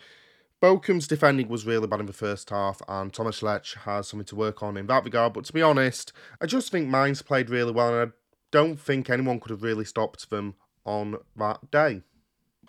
[0.62, 4.36] Bochum's defending was really bad in the first half, and Thomas Letsch has something to
[4.36, 5.32] work on in that regard.
[5.32, 8.14] But to be honest, I just think Mainz played really well, and I
[8.50, 12.02] don't think anyone could have really stopped them on that day.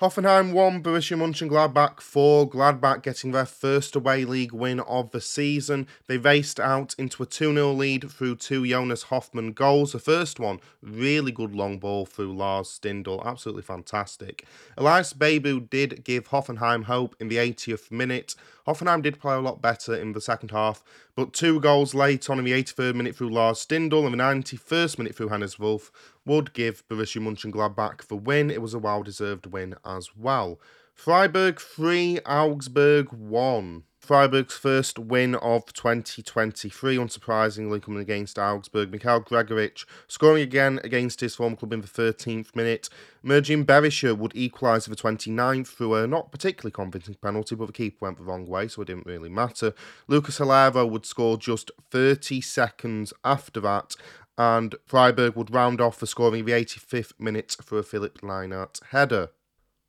[0.01, 5.88] Hoffenheim won, Borussia Mönchengladbach 4, Gladbach getting their first away league win of the season.
[6.08, 9.91] They raced out into a 2 0 lead through two Jonas Hofmann goals.
[9.91, 14.47] The first one, really good long ball through Lars Stindl, absolutely fantastic.
[14.79, 18.34] Ihlas Bebou did give Hoffenheim hope in the 80th minute.
[18.67, 20.84] Hoffenheim did play a lot better in the second half,
[21.15, 24.97] but two goals late on in the 83rd minute through Lars Stindl and the 91st
[24.97, 25.91] minute through Hannes Wolf
[26.26, 28.49] would give Borussia Mönchengladbach the win.
[28.49, 30.59] It was a well-deserved win as well.
[30.95, 33.83] Freiburg 3, Augsburg 1.
[33.99, 38.91] Freiburg's first win of 2023, unsurprisingly, coming against Augsburg.
[38.91, 42.89] Michael Gregoritsch scoring again against his former club in the 13th minute.
[43.25, 47.73] Mergim Berisha would equalise for the 29th through a not particularly convincing penalty, but the
[47.73, 49.73] keeper went the wrong way, so it didn't really matter.
[50.07, 53.95] Lucas Höler would score just 30 seconds after that,
[54.37, 59.31] and Freiburg would round off the scoring the 85th minute for a Philip Lienhart header.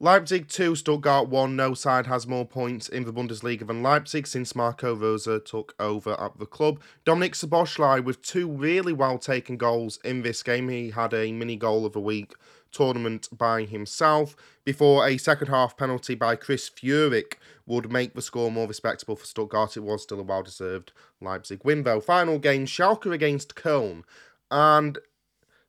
[0.01, 1.55] Leipzig 2, Stuttgart 1.
[1.55, 6.21] No side has more points in the Bundesliga than Leipzig since Marco Rose took over
[6.21, 6.81] at the club.
[7.07, 10.69] Dominik Szoboszlai with two really well taken goals in this game.
[10.69, 12.35] He had a mini goal of the week
[12.73, 14.35] tournament by himself
[14.65, 17.35] before a second half penalty by Chris Führich
[17.65, 19.77] would make the score more respectable for Stuttgart.
[19.77, 22.01] It was still a well deserved Leipzig win though.
[22.01, 24.03] Final game Schalke against Köln.
[24.51, 24.99] And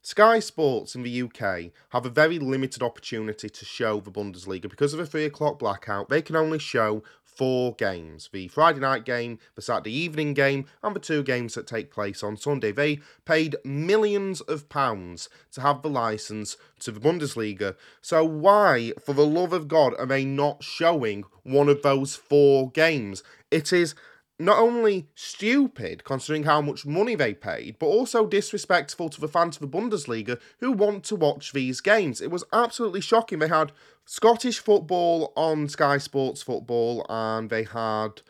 [0.05, 4.93] Sky Sports in the UK have a very limited opportunity to show the Bundesliga because
[4.93, 6.09] of a three o'clock blackout.
[6.09, 10.95] They can only show four games the Friday night game, the Saturday evening game, and
[10.95, 12.71] the two games that take place on Sunday.
[12.71, 17.75] They paid millions of pounds to have the license to the Bundesliga.
[17.99, 22.69] So, why, for the love of God, are they not showing one of those four
[22.69, 23.23] games?
[23.49, 23.95] It is
[24.37, 29.55] not only stupid considering how much money they paid, but also disrespectful to the fans
[29.57, 32.19] of the Bundesliga who want to watch these games.
[32.19, 33.39] It was absolutely shocking.
[33.39, 33.71] They had
[34.05, 38.21] Scottish football on Sky Sports Football, and they had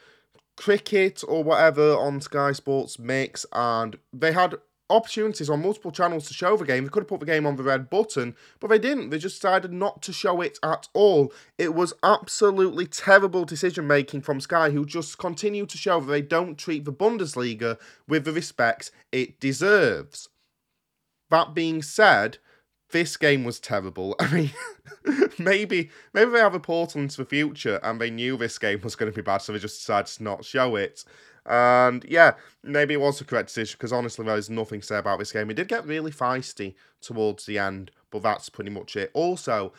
[0.55, 4.55] cricket or whatever on Sky Sports Mix, and they had
[4.89, 6.83] opportunities on multiple channels to show the game.
[6.83, 9.09] They could have put the game on the red button, but they didn't.
[9.09, 11.33] They just decided not to show it at all.
[11.57, 16.21] It was absolutely terrible decision making from Sky, who just continue to show that they
[16.21, 17.77] don't treat the Bundesliga
[18.07, 20.29] with the respect it deserves.
[21.29, 22.37] That being said,
[22.91, 24.15] this game was terrible.
[24.19, 24.51] I mean,
[25.39, 28.95] maybe maybe they have a portal into the future and they knew this game was
[28.95, 31.03] going to be bad, so they just decided to not show it.
[31.45, 32.33] And yeah,
[32.63, 35.31] maybe it was the correct decision because honestly, there is nothing to say about this
[35.31, 35.49] game.
[35.49, 39.11] It did get really feisty towards the end, but that's pretty much it.
[39.13, 39.73] Also,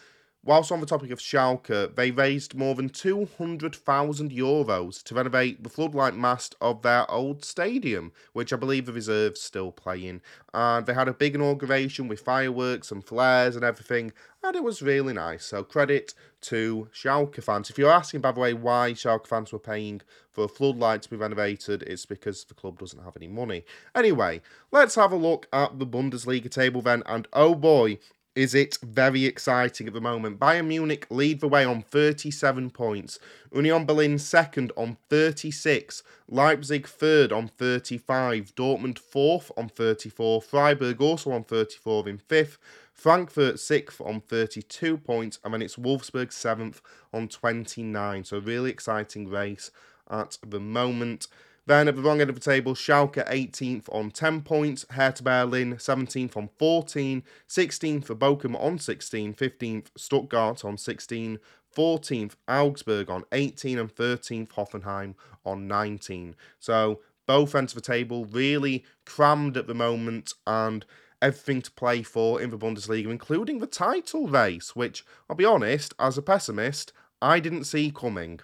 [0.46, 5.68] Whilst on the topic of Schalke, they raised more than 200,000 euros to renovate the
[5.68, 10.22] floodlight mast of their old stadium, which I believe the reserves still play in.
[10.54, 14.12] And they had a big inauguration with fireworks and flares and everything,
[14.44, 15.44] and it was really nice.
[15.46, 17.68] So credit to Schalke fans.
[17.68, 21.10] If you're asking, by the way, why Schalke fans were paying for a floodlight to
[21.10, 23.64] be renovated, it's because the club doesn't have any money.
[23.96, 27.98] Anyway, let's have a look at the Bundesliga table then, and oh boy,
[28.36, 30.38] is it very exciting at the moment.
[30.38, 33.18] Bayern Munich lead the way on 37 points.
[33.52, 36.02] Union Berlin second on 36.
[36.28, 38.54] Leipzig third on 35.
[38.54, 40.42] Dortmund fourth on 34.
[40.42, 42.58] Freiburg also on 34 in fifth.
[42.92, 45.38] Frankfurt sixth on 32 points.
[45.42, 46.82] And then it's Wolfsburg seventh
[47.14, 48.24] on 29.
[48.24, 49.70] So really exciting race
[50.10, 51.26] at the moment.
[51.66, 55.74] Then at the wrong end of the table, Schalke 18th on 10 points, Hertha Berlin
[55.74, 61.40] 17th on 14, 16th for Bochum on 16, 15th Stuttgart on 16,
[61.76, 65.14] 14th Augsburg on 18, and 13th Hoffenheim
[65.44, 66.36] on 19.
[66.60, 70.86] So both ends of the table really crammed at the moment and
[71.20, 75.94] everything to play for in the Bundesliga, including the title race, which I'll be honest,
[75.98, 78.38] as a pessimist, I didn't see coming.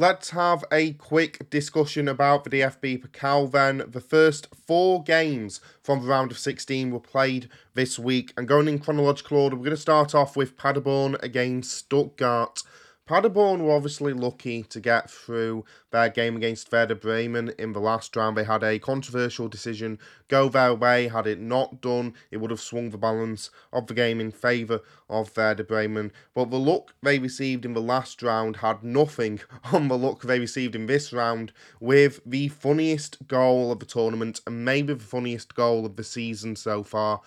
[0.00, 3.82] Let's have a quick discussion about the DFB Pokal then.
[3.84, 8.32] The first four games from the round of 16 were played this week.
[8.36, 12.62] And going in chronological order, we're going to start off with Paderborn against Stuttgart.
[13.08, 18.14] Paderborn were obviously lucky to get through their game against Werder Bremen in the last
[18.14, 18.36] round.
[18.36, 19.98] They had a controversial decision
[20.28, 21.08] go their way.
[21.08, 24.82] Had it not done, it would have swung the balance of the game in favour
[25.08, 26.12] of Werder Bremen.
[26.34, 29.40] But the luck they received in the last round had nothing
[29.72, 31.50] on the luck they received in this round,
[31.80, 36.56] with the funniest goal of the tournament and maybe the funniest goal of the season
[36.56, 37.22] so far.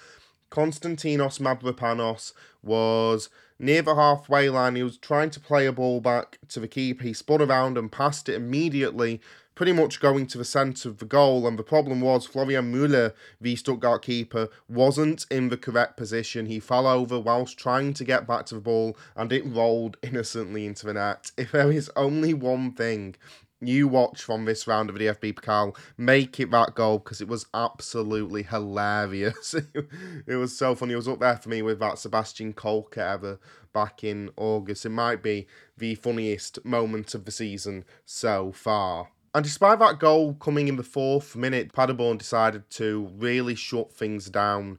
[0.52, 3.30] Konstantinos Mavropanos was
[3.62, 4.76] near the halfway line.
[4.76, 7.04] He was trying to play a ball back to the keeper.
[7.04, 9.22] He spun around and passed it immediately,
[9.54, 11.48] pretty much going to the centre of the goal.
[11.48, 16.48] And the problem was Florian Müller, the Stuttgart keeper, wasn't in the correct position.
[16.48, 20.66] He fell over whilst trying to get back to the ball and it rolled innocently
[20.66, 21.32] into the net.
[21.38, 23.16] If there is only one thing
[23.62, 27.28] you watch from this round of the DFB Pokal, make it that goal because it
[27.28, 29.56] was absolutely hilarious.
[30.28, 30.94] it was so funny.
[30.94, 33.40] It was up there for me with that Sebastian Kolke ever
[33.74, 34.86] back in August.
[34.86, 35.48] It might be
[35.78, 39.10] the funniest moment of the season so far.
[39.34, 44.30] And despite that goal coming in the fourth minute, Paderborn decided to really shut things
[44.30, 44.78] down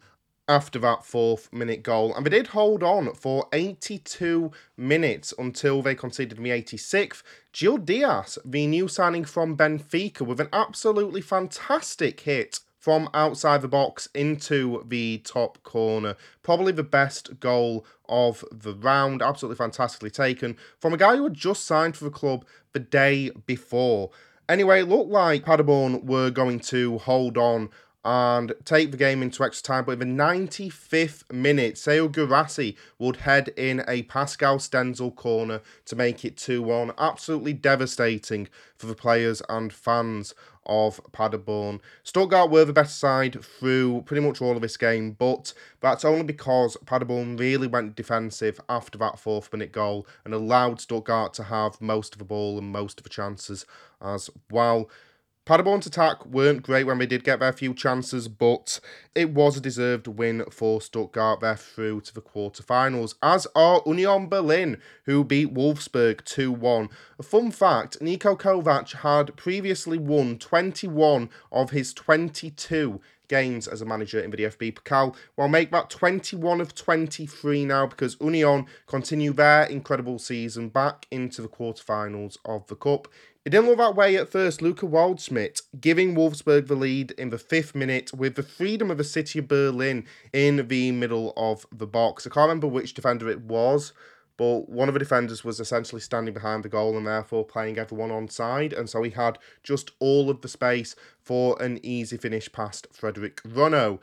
[0.49, 2.15] after that fourth minute goal.
[2.15, 7.23] And they did hold on for 82 minutes until they conceded the 86th.
[7.53, 13.69] Gil Dias, the new signing from Benfica, with an absolutely fantastic hit from outside the
[13.69, 16.17] box into the top corner.
[16.43, 19.23] Probably the best goal of the round.
[19.23, 23.31] Absolutely fantastically taken from a guy who had just signed for the club the day
[23.47, 24.11] before.
[24.49, 27.71] Anyway, it looked like Paderborn were going to hold on
[28.05, 29.85] and take the game into extra time.
[29.85, 35.97] But in the 95th minute, Serhou Guirassy would head in a Pascal Stenzel corner to
[35.97, 36.93] make it 2 1.
[36.99, 40.35] Absolutely devastating for the players and fans
[40.67, 41.81] of Paderborn.
[42.03, 46.23] Stuttgart were the better side through pretty much all of this game, but that's only
[46.23, 51.81] because Paderborn really went defensive after that fourth minute goal and allowed Stuttgart to have
[51.81, 53.67] most of the ball and most of the chances
[54.01, 54.89] as well.
[55.45, 58.79] Paderborn's attack weren't great when they did get their few chances, but
[59.13, 61.41] it was a deserved win for Stuttgart.
[61.41, 66.89] They're through to the quarterfinals, as are Union Berlin, who beat Wolfsburg 2 1.
[67.19, 73.01] A fun fact Niko Kovac had previously won 21 of his 22
[73.33, 75.17] games as a manager in the DFB Pokal.
[75.37, 81.41] Well, make that 21 of 23 now because Union continue their incredible season back into
[81.41, 83.09] the quarterfinals of the Cup.
[83.45, 84.63] It didn't look that way at first.
[84.63, 89.05] Luca Waldschmidt giving Wolfsburg the lead in the fifth minute with the freedom of the
[89.05, 92.25] city of Berlin in the middle of the box.
[92.25, 93.93] I can't remember which defender it was,
[94.37, 98.13] but one of the defenders was essentially standing behind the goal and therefore playing everyone
[98.13, 98.73] on side.
[98.73, 103.43] And so he had just all of the space for an easy finish past Frederik
[103.43, 103.99] Rønnow.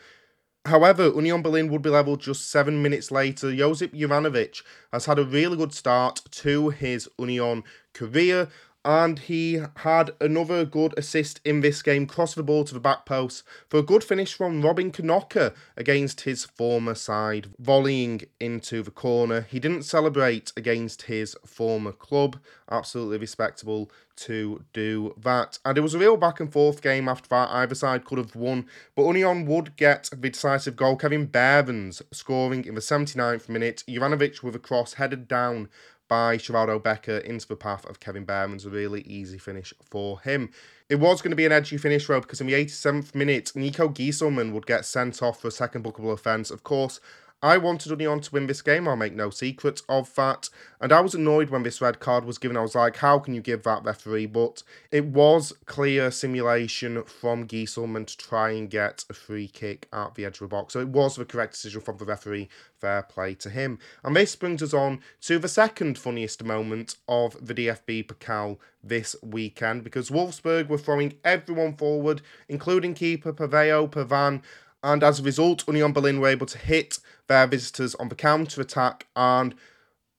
[0.66, 3.56] However, Union Berlin would be levelled just seven minutes later.
[3.56, 4.62] Josip Juranovic
[4.92, 7.64] has had a really good start to his Union
[7.94, 8.50] career
[8.86, 13.06] and he had another good assist in this game, cross the ball to the back
[13.06, 18.92] post for a good finish from Robin Knoche against his former side, volleying into the
[18.92, 19.42] corner.
[19.42, 22.40] He didn't celebrate against his former club,
[22.72, 25.60] absolutely respectable to do that.
[25.66, 27.50] And it was a real back and forth game after that.
[27.50, 28.66] Either side could have won,
[28.96, 30.96] but Union would get the decisive goal.
[30.96, 33.84] Kevin Behrens scoring in the 79th minute.
[33.88, 35.70] Juranovic with a cross headed down
[36.10, 38.66] by Sheraldo Becker into the path of Kevin Behrens.
[38.66, 40.50] A really easy finish for him.
[40.90, 43.94] It was going to be an edgy finish, though, because in the 87th minute, Niko
[43.94, 46.52] Gießelmann would get sent off for a second bookable offence.
[46.52, 47.00] Of course,
[47.42, 50.50] I wanted Union to win this game, I'll make no secret of that.
[50.82, 52.58] And I was annoyed when this red card was given.
[52.58, 54.26] I was like, how can you give that referee?
[54.26, 60.16] But it was clear simulation from Gießelmann to try and get a free kick at
[60.16, 60.74] the edge of the box.
[60.74, 62.50] So it was the correct decision from the referee.
[62.78, 63.80] Fair play to him.
[64.04, 69.16] And this brings us on to the second funniest moment of the DFB Pokal this
[69.22, 74.42] weekend because Wolfsburg were throwing everyone forward, including keeper Pavao Pervan
[74.84, 78.62] and as a result, Union Berlin were able to hit their visitors on the counter
[78.62, 79.56] attack and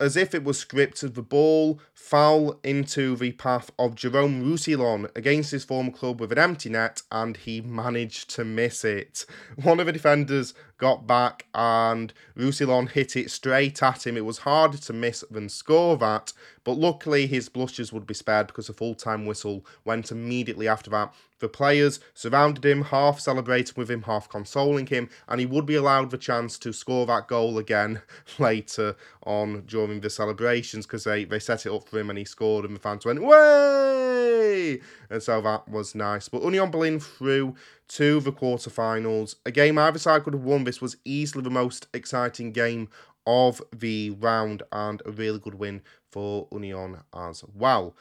[0.00, 5.50] as if it was scripted, the ball fell into the path of Jerome Roussillon against
[5.50, 9.26] his former club with an empty net, and he managed to miss it.
[9.62, 14.16] One of the defenders got back, and Roussillon hit it straight at him.
[14.16, 16.32] It was harder to miss than score that,
[16.64, 20.88] but luckily his blushes would be spared because a full time whistle went immediately after
[20.90, 21.14] that.
[21.40, 25.74] The players surrounded him, half celebrating with him, half consoling him, and he would be
[25.74, 28.02] allowed the chance to score that goal again
[28.38, 32.24] later on during the celebrations because they, they set it up for him and he
[32.24, 34.80] scored, and the fans went, Way!
[35.08, 36.28] And so that was nice.
[36.28, 37.56] But Union Berlin through
[37.88, 39.36] to the quarterfinals.
[39.44, 40.64] A game either side could have won.
[40.64, 42.88] This was easily the most exciting game
[43.26, 47.96] of the round and a really good win for Union as well.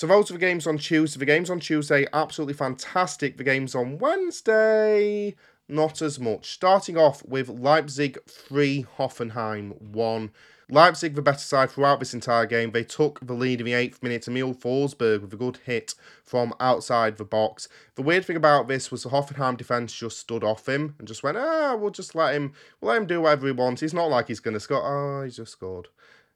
[0.00, 1.18] So those are the games on Tuesday.
[1.18, 3.36] The games on Tuesday, absolutely fantastic.
[3.36, 5.36] The games on Wednesday,
[5.68, 6.52] not as much.
[6.52, 10.30] Starting off with Leipzig 3, Hoffenheim 1.
[10.70, 12.70] Leipzig, the better side throughout this entire game.
[12.70, 14.26] They took the lead in the eighth minute.
[14.26, 15.94] Emil Forsberg with a good hit
[16.24, 17.68] from outside the box.
[17.96, 21.22] The weird thing about this was the Hoffenheim defence just stood off him and just
[21.22, 23.82] went, ah, we'll just let him, we'll let him do whatever he wants.
[23.82, 24.82] He's not like he's going to score.
[24.82, 25.88] Oh, he just scored.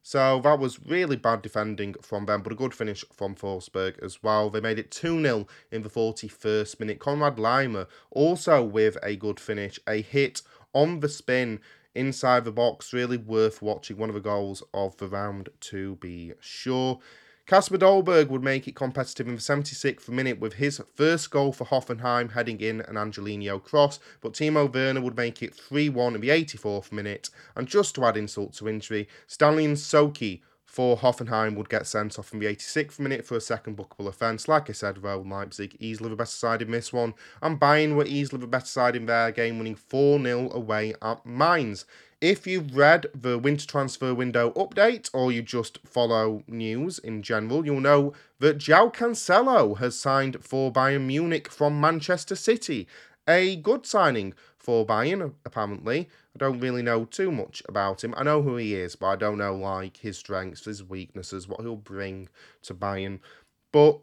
[0.07, 4.23] So that was really bad defending from them, but a good finish from Forsberg as
[4.23, 4.51] well.
[4.51, 6.99] They made it 2 0 in the 41st minute.
[6.99, 10.43] Konrad Laimer also with a good finish, a hit
[10.75, 11.59] on the spin
[11.95, 12.93] inside the box.
[12.93, 13.97] Really worth watching.
[13.97, 17.01] One of the goals of the round to be sure.
[17.47, 21.67] Kasper Dolberg would make it competitive in the 76th minute with his first goal for
[21.67, 26.23] Hoffenheim heading in an Angelino cross, but Timo Werner would make it 3 1 in
[26.23, 27.29] the 84th minute.
[27.55, 32.33] And just to add insult to injury, Stanley Nsoki for Hoffenheim would get sent off
[32.33, 34.49] in the 86th minute for a second bookable offence.
[34.49, 38.07] Like I said, though, Leipzig easily the better side in this one, and Bayern were
[38.07, 41.85] easily the better side in their game, winning 4 0 away at Mainz.
[42.25, 47.67] If you've read the winter transfer window update or you just follow news in general,
[47.67, 52.89] you'll know that João Cancelo has signed for Bayern Munich from Manchester City.
[53.29, 56.09] A good signing for Bayern, apparently.
[56.35, 58.15] I don't really know too much about him.
[58.17, 61.61] I know who he is, but I don't know like his strengths, his weaknesses, what
[61.61, 62.31] he'll bring
[62.63, 63.21] to Bayern.
[63.71, 64.01] But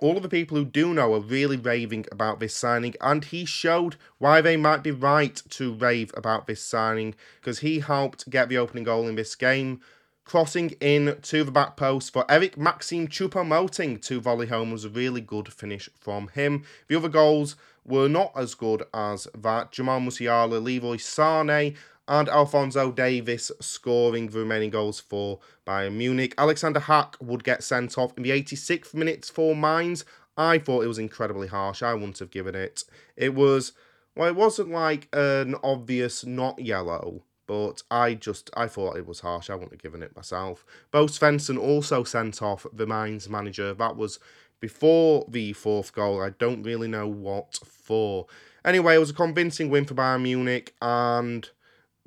[0.00, 3.44] all of the people who do know are really raving about this signing, and he
[3.44, 8.48] showed why they might be right to rave about this signing because he helped get
[8.48, 9.80] the opening goal in this game.
[10.24, 14.90] Crossing in to the back post for Eric Maxim Choupo-Moting to volley home was a
[14.90, 16.64] really good finish from him.
[16.88, 19.72] The other goals were not as good as that.
[19.72, 21.76] Jamal Musiala, Leroy Sane,
[22.08, 26.34] and Alphonso Davies scoring the remaining goals for Bayern Munich.
[26.38, 30.06] Alexander Hack would get sent off in the 86th minutes for Mainz.
[30.36, 31.82] I thought it was incredibly harsh.
[31.82, 32.84] I wouldn't have given it.
[33.16, 33.72] It was,
[34.16, 39.20] well, it wasn't like an obvious not yellow, but I just, I thought it was
[39.20, 39.50] harsh.
[39.50, 40.64] I wouldn't have given it myself.
[40.90, 43.74] Bo Svensson also sent off the Mainz manager.
[43.74, 44.18] That was
[44.60, 46.22] before the fourth goal.
[46.22, 48.26] I don't really know what for.
[48.64, 51.50] Anyway, it was a convincing win for Bayern Munich, and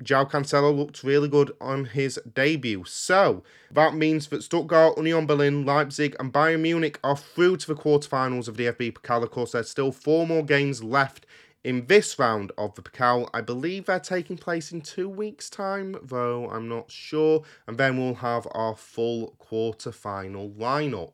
[0.02, 2.84] João Cancelo looked really good on his debut.
[2.84, 7.80] So, that means that Stuttgart, Union Berlin, Leipzig, and Bayern Munich are through to the
[7.80, 9.22] quarterfinals of the DFB Pokal.
[9.22, 11.26] Of course, there's still four more games left
[11.64, 13.28] in this round of the Pokal.
[13.32, 17.42] I believe they're taking place in two weeks' time, though I'm not sure.
[17.66, 21.12] And then we'll have our full quarter-final lineup.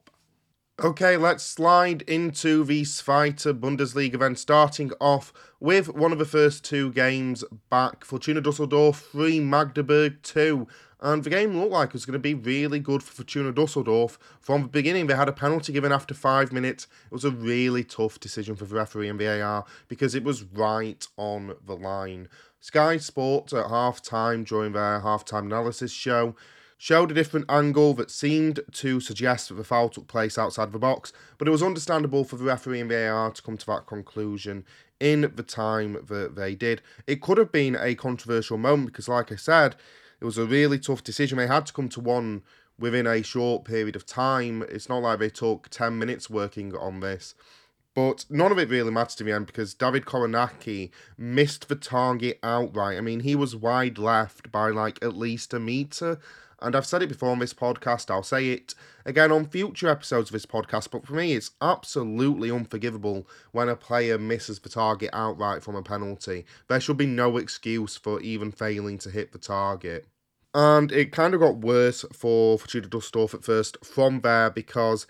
[0.81, 6.65] Okay, let's slide into the Zweite Bundesliga event, starting off with one of the first
[6.65, 8.05] two games back.
[8.05, 10.69] Fortuna Dusseldorf 3, Magdeburg 2.
[11.01, 14.21] And the game looked like it was going to be really good for Fortuna Dusseldorf.
[14.41, 16.87] From the beginning, they had a penalty given after five minutes.
[17.07, 21.05] It was a really tough decision for the referee and VAR because it was right
[21.17, 22.29] on the line.
[22.61, 26.37] Sky Sports at half time during their half time analysis show
[26.79, 30.79] showed a different angle that seemed to suggest that the foul took place outside the
[30.79, 34.65] box, but it was understandable for the referee and VAR to come to that conclusion
[35.01, 36.81] in the time that they did.
[37.07, 39.75] It could have been a controversial moment because, like I said,
[40.21, 41.37] it was a really tough decision.
[41.37, 42.43] They had to come to one
[42.79, 44.65] within a short period of time.
[44.69, 47.35] It's not like they took 10 minutes working on this.
[47.95, 52.39] But none of it really mattered in the end because David Kownacki missed the target
[52.45, 52.97] outright.
[52.97, 56.21] I mean, he was wide left by like at least a metre.
[56.61, 60.31] And I've said it before on this podcast, I'll say it again on future episodes
[60.31, 65.11] of this podcast, but for me, it's absolutely unforgivable when a player misses the target
[65.13, 66.45] outright from a penalty.
[66.67, 70.09] There should be no excuse for even failing to hit the target.
[70.53, 75.07] And it kind of got worse for Fortuna Dusseldorf at first from there because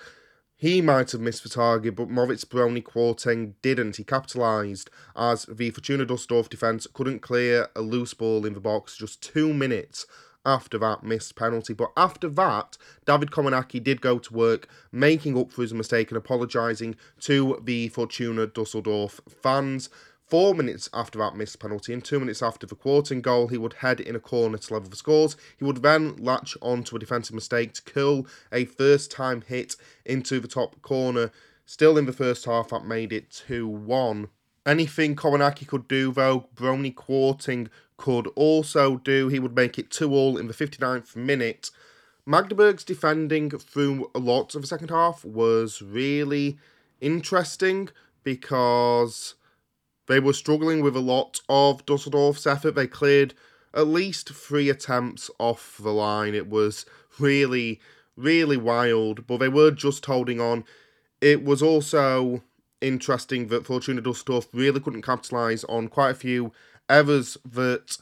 [0.55, 3.96] he might have missed the target, but Moritz Broni Kwarteng didn't.
[3.96, 8.96] He capitalised as the Fortuna Dusseldorf defence couldn't clear a loose ball in the box
[8.96, 10.05] just two minutes
[10.45, 11.74] after that missed penalty.
[11.74, 16.18] But after that, David Kownacki did go to work, making up for his mistake and
[16.18, 19.91] apologising to the Fortuna Dusseldorf fans.
[20.28, 23.72] Four minutes after that missed penalty and two minutes after the Kwarteng goal, he would
[23.74, 25.36] head in a corner to level the scores.
[25.57, 29.74] He would then latch on to a defensive mistake to kill a first time hit
[30.05, 31.30] into the top corner.
[31.64, 34.28] Still in the first half, that made it 2 1.
[34.66, 37.68] Anything Kownacki could do, though, Broni Kwarteng
[37.99, 39.28] could also do.
[39.28, 41.70] He would make it 2 all in the 59th minute.
[42.24, 46.59] Magdeburg's defending through a lot of the second half was really
[47.01, 47.90] interesting
[48.24, 49.34] because
[50.07, 52.74] they were struggling with a lot of Dusseldorf's effort.
[52.74, 53.34] They cleared
[53.74, 56.34] at least three attempts off the line.
[56.34, 56.86] It was
[57.18, 57.80] really,
[58.16, 60.64] really wild, but they were just holding on.
[61.20, 62.42] It was also
[62.80, 66.53] interesting that Fortuna Dusseldorf really couldn't capitalise on quite a few
[66.89, 67.99] errors that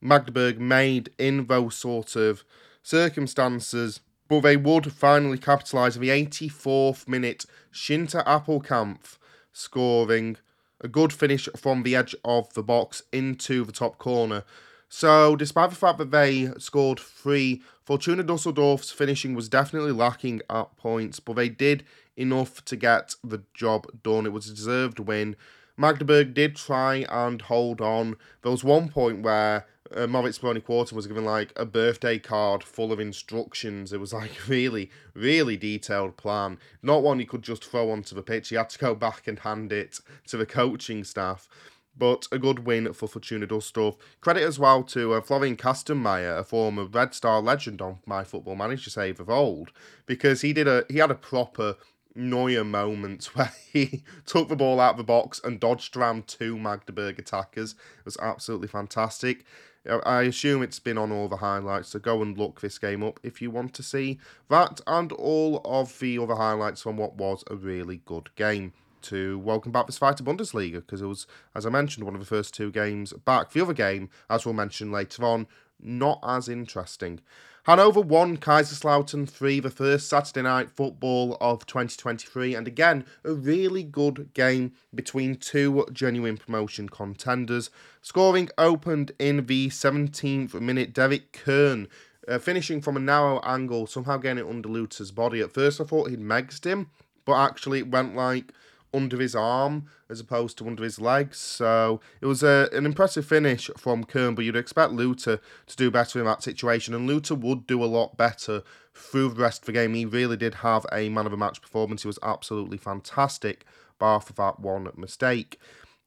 [0.00, 2.44] Magdeburg made in those sort of
[2.82, 7.46] circumstances, but they would finally capitalise in the 84th minute.
[7.72, 9.18] Shinta Appelkamp
[9.52, 10.36] scoring
[10.80, 14.44] a good finish from the edge of the box into the top corner.
[14.88, 20.76] So, despite the fact that they scored three, Fortuna Dusseldorf's finishing was definitely lacking at
[20.76, 21.84] points, but they did
[22.16, 24.26] enough to get the job done.
[24.26, 25.36] It was a deserved win.
[25.76, 28.16] Magdeburg did try and hold on.
[28.42, 32.92] There was one point where uh, Moritz Broni was given like a birthday card full
[32.92, 33.92] of instructions.
[33.92, 36.58] It was like really, really detailed plan.
[36.82, 38.48] Not one he could just throw onto the pitch.
[38.48, 41.48] He had to go back and hand it to the coaching staff.
[41.96, 43.96] but a good win for Fortuna Dusseldorf.
[44.20, 48.56] Credit as well to uh, Florian Kastenmeier, a former Red Star legend on My Football
[48.56, 49.72] Manager save of old,
[50.06, 51.76] because he did a he had a proper
[52.14, 56.58] Neuer moment where he took the ball out of the box and dodged around two
[56.58, 57.72] Magdeburg attackers.
[57.72, 59.44] It was absolutely fantastic.
[59.88, 63.18] I assume it's been on all the highlights, so go and look this game up
[63.24, 67.42] if you want to see that and all of the other highlights from what was
[67.50, 68.72] a really good game.
[69.06, 72.26] To welcome back this Zweite Bundesliga because it was, as I mentioned, one of the
[72.26, 73.50] first two games back.
[73.50, 75.48] The other game, as we'll mention later on,
[75.80, 77.18] not as interesting.
[77.64, 83.84] Hanover won Kaiserslautern 3, the first Saturday night football of 2023, and again, a really
[83.84, 87.70] good game between two genuine promotion contenders.
[88.00, 91.86] Scoring opened in the 17th minute, Derrick Köhn.
[92.26, 95.40] Uh, finishing from a narrow angle, somehow getting it under Luthe's body.
[95.40, 96.90] At first, I thought he'd megsed him,
[97.24, 98.52] but actually, it went like
[98.94, 101.38] under his arm as opposed to under his legs.
[101.38, 105.90] So it was a, an impressive finish from Köhn, but you'd expect Luthe to do
[105.90, 108.62] better in that situation, and Luthe would do a lot better
[108.94, 109.94] through the rest of the game.
[109.94, 112.02] He really did have a man of the match performance.
[112.02, 113.64] He was absolutely fantastic,
[113.98, 115.58] bar for that one mistake.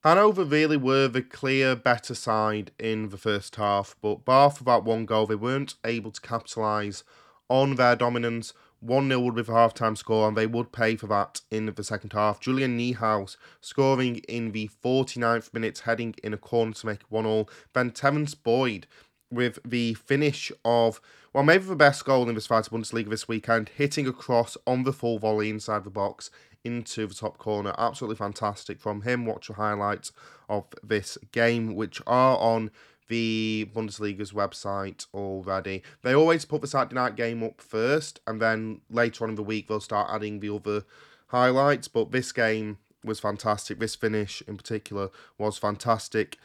[0.03, 4.83] Hanover really were the clear better side in the first half, but bar for that
[4.83, 7.03] one goal, they weren't able to capitalise
[7.49, 10.95] on their dominance 1 0 would be the half time score, and they would pay
[10.95, 12.39] for that in the second half.
[12.39, 17.47] Julian Niehues scoring in the 49th minute, heading in a corner to make 1 0.
[17.73, 18.87] Then Terence Boyd
[19.31, 21.01] with the finish of,
[21.33, 24.93] well, maybe the best goal in this Zweite Bundesliga this weekend, hitting across on the
[24.93, 26.29] full volley inside the box
[26.63, 27.73] into the top corner.
[27.77, 29.25] Absolutely fantastic from him.
[29.25, 30.11] Watch the highlights
[30.49, 32.71] of this game, which are on
[33.07, 35.83] the Bundesliga's website already.
[36.01, 39.43] They always put the Saturday night game up first, and then later on in the
[39.43, 40.83] week they'll start adding the other
[41.27, 41.87] highlights.
[41.87, 43.79] But this game was fantastic.
[43.79, 46.37] This finish in particular was fantastic.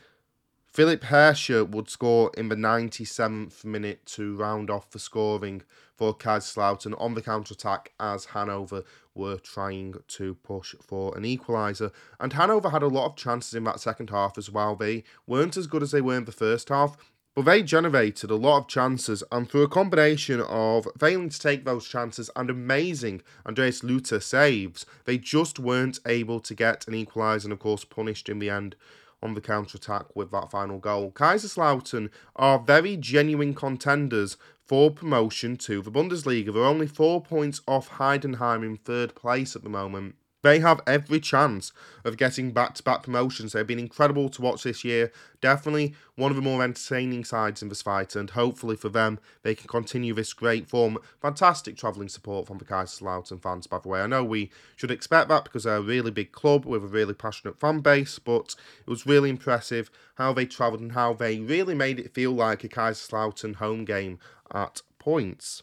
[0.73, 5.63] Philipp Hercher would score in the 97th minute to round off the scoring
[5.97, 11.91] for Kaiserslautern on the counter attack as Hanover were trying to push for an equaliser.
[12.21, 14.77] And Hanover had a lot of chances in that second half as well.
[14.77, 16.97] They weren't as good as they were in the first half,
[17.35, 21.65] but they generated a lot of chances, and through a combination of failing to take
[21.65, 27.45] those chances and amazing Andreas Luthe saves, they just weren't able to get an equaliser
[27.45, 28.77] and, of course, punished in the end
[29.23, 31.13] on the counter attack with that final goal.
[31.13, 36.53] Kaiserslautern are very genuine contenders for promotion to the Bundesliga.
[36.53, 40.15] They're only four points off Heidenheim in third place at the moment.
[40.43, 41.73] They have every chance
[42.05, 43.53] of getting back to back promotions.
[43.53, 45.13] They've been incredible to watch this year.
[45.41, 49.55] Definitely one of the more entertaining sides in this fight, and hopefully for them, they
[49.55, 50.99] can continue this great form.
[51.21, 54.01] Fantastic travelling support from the Kaiserslautern fans, by the way.
[54.01, 57.15] I know we should expect that because they're a really big club with a really
[57.15, 58.55] passionate fan base, but
[58.87, 62.65] it was really impressive how they travelled and how they really made it feel like
[62.65, 64.19] a Kaiserslautern home game
[64.53, 65.63] at points.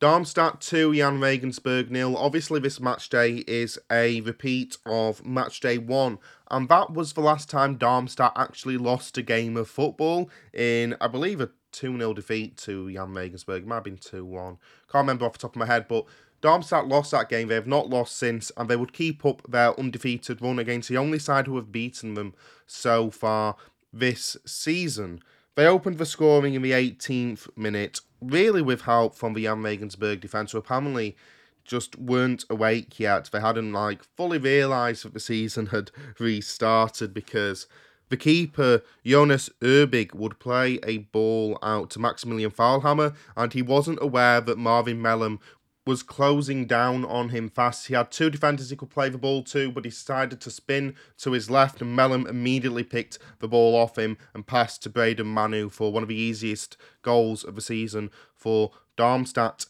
[0.00, 2.16] Darmstadt 2, Jahn Regensburg nil.
[2.16, 6.18] Obviously, this match day is a repeat of match day 1,
[6.50, 11.08] and that was the last time Darmstadt actually lost a game of football in, I
[11.08, 13.64] believe, a 2 0 defeat to Jahn Regensburg.
[13.64, 14.56] It might have been 2 1.
[14.90, 16.06] Can't remember off the top of my head, but
[16.40, 17.48] Darmstadt lost that game.
[17.48, 20.96] They have not lost since, and they would keep up their undefeated run against the
[20.96, 22.32] only side who have beaten them
[22.66, 23.54] so far
[23.92, 25.20] this season.
[25.56, 30.20] They opened the scoring in the 18th minute, really with help from the Jahn Regensburg
[30.20, 31.16] defence, who apparently
[31.64, 33.30] just weren't awake yet.
[33.30, 37.66] They hadn't like fully realised that the season had restarted because
[38.10, 44.02] the keeper, Jonas Urbig, would play a ball out to Maximilian Thalhammer, and he wasn't
[44.02, 45.38] aware that Marvin Mehlem
[45.86, 47.86] was closing down on him fast.
[47.86, 50.94] He had two defenders he could play the ball to, but he decided to spin
[51.18, 55.26] to his left, and Mehlem immediately picked the ball off him and passed to Braydon
[55.26, 59.66] Manu for one of the easiest goals of the season for Darmstadt.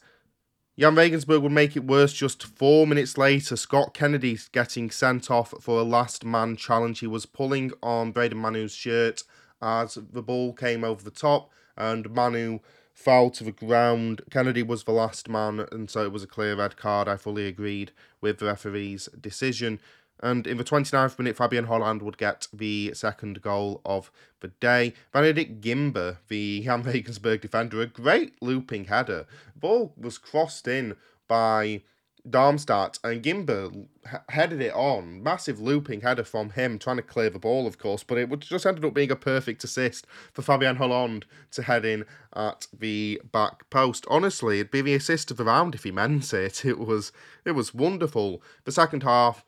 [0.79, 3.55] Jahn Regensburg would make it worse just four minutes later.
[3.55, 7.01] Scott Kennedy getting sent off for a last man challenge.
[7.01, 9.23] He was pulling on Braydon Manu's shirt
[9.61, 12.61] as the ball came over the top, and Manu
[13.01, 14.21] fell to the ground.
[14.31, 17.09] Kennedy was the last man, and so it was a clear red card.
[17.09, 19.81] I fully agreed with the referee's decision.
[20.23, 24.93] And in the 29th minute, Fabian Holland would get the second goal of the day.
[25.13, 29.27] Benedikt Gimber, the Jahn Regensburg defender, a great looping header.
[29.57, 30.97] Ball was crossed in
[31.27, 31.83] by
[32.29, 33.87] Darmstadt, and Gimber
[34.29, 35.23] headed it on.
[35.23, 38.41] Massive looping header from him, trying to clear the ball, of course, but it would
[38.41, 42.05] just ended up being a perfect assist for Fabian Holland to head in
[42.35, 44.07] at the back post.
[44.09, 46.64] Honestly, it'd be the assist of the round if he meant it.
[46.64, 47.12] It was
[47.45, 48.43] it was wonderful.
[48.64, 49.45] The second half,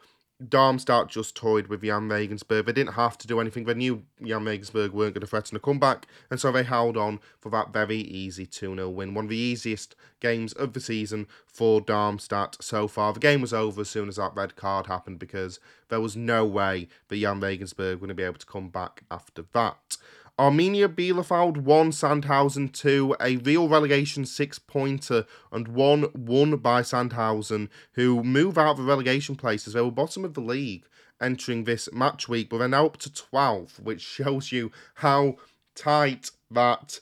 [0.48, 2.66] Darmstadt just toyed with Jahn Regensburg.
[2.66, 3.64] They didn't have to do anything.
[3.64, 7.20] They knew Jahn Regensburg weren't going to threaten a comeback, and so they held on
[7.40, 9.14] for that very easy 2 0 win.
[9.14, 13.12] One of the easiest games of the season for Darmstadt so far.
[13.12, 16.44] The game was over as soon as that red card happened because there was no
[16.44, 19.96] way that Jahn Regensburg would be able to come back after that.
[20.38, 27.68] Arminia Bielefeld 1, Sandhausen 2, a real relegation six pointer, and one won by Sandhausen,
[27.92, 29.74] who move out of the relegation places.
[29.74, 30.84] They were bottom of the league
[31.20, 35.36] entering this match week, but they're now up to 12, which shows you how
[35.74, 37.00] tight that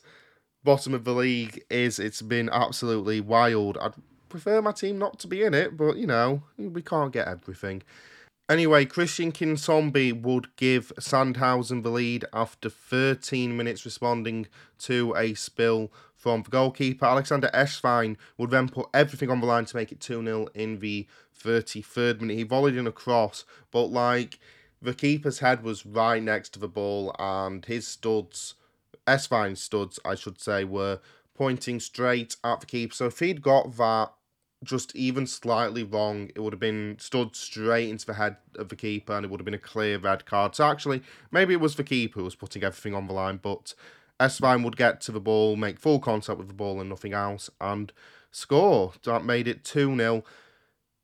[0.63, 1.99] bottom of the league is.
[1.99, 3.77] It's been absolutely wild.
[3.77, 3.93] I'd
[4.27, 7.81] prefer my team not to be in it, but you know, we can't get everything.
[8.51, 14.45] Anyway, Christian Kinsombi would give Sandhausen the lead after 13 minutes responding
[14.77, 17.05] to a spill from the goalkeeper.
[17.05, 20.79] Alexander Esswein would then put everything on the line to make it 2 0 in
[20.79, 21.07] the
[21.41, 22.35] 33rd minute.
[22.35, 24.37] He volleyed in a cross, but like
[24.81, 28.55] the keeper's head was right next to the ball, and his studs,
[29.07, 30.99] Esswein's studs, I should say, were
[31.35, 32.93] pointing straight at the keeper.
[32.93, 34.11] So if he'd got that
[34.63, 38.75] just even slightly wrong, it would have been stood straight into the head of the
[38.75, 40.55] keeper and it would have been a clear red card.
[40.55, 41.01] So actually,
[41.31, 43.73] maybe it was the keeper who was putting everything on the line, but
[44.19, 47.49] Esswein would get to the ball, make full contact with the ball and nothing else,
[47.59, 47.91] and
[48.29, 48.93] score.
[49.03, 50.23] That made it 2 0.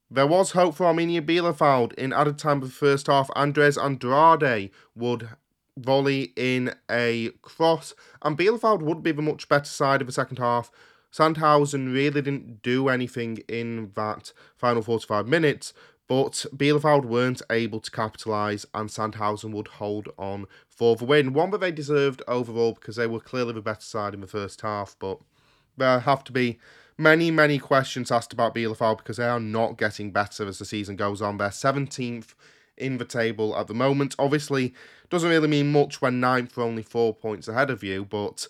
[0.09, 3.29] There was hope for Arminia Bielefeld in added time of the first half.
[3.35, 5.29] Andres Andrade would
[5.75, 10.37] volley in a cross, and Bielefeld would be the much better side of the second
[10.37, 10.71] half
[11.17, 15.73] Sandhausen really didn't do anything in that final 45 minutes,
[16.07, 21.33] but Bielefeld weren't able to capitalise and Sandhausen would hold on for the win.
[21.33, 24.61] One that they deserved overall because they were clearly the better side in the first
[24.61, 25.19] half, but
[25.75, 26.59] there have to be
[26.99, 30.95] many, many questions asked about Bielefeld because they are not getting better as the season
[30.95, 31.37] goes on.
[31.37, 32.35] They're 17th
[32.77, 34.15] in the table at the moment.
[34.19, 34.75] Obviously,
[35.09, 38.47] doesn't really mean much when ninth are only four points ahead of you, but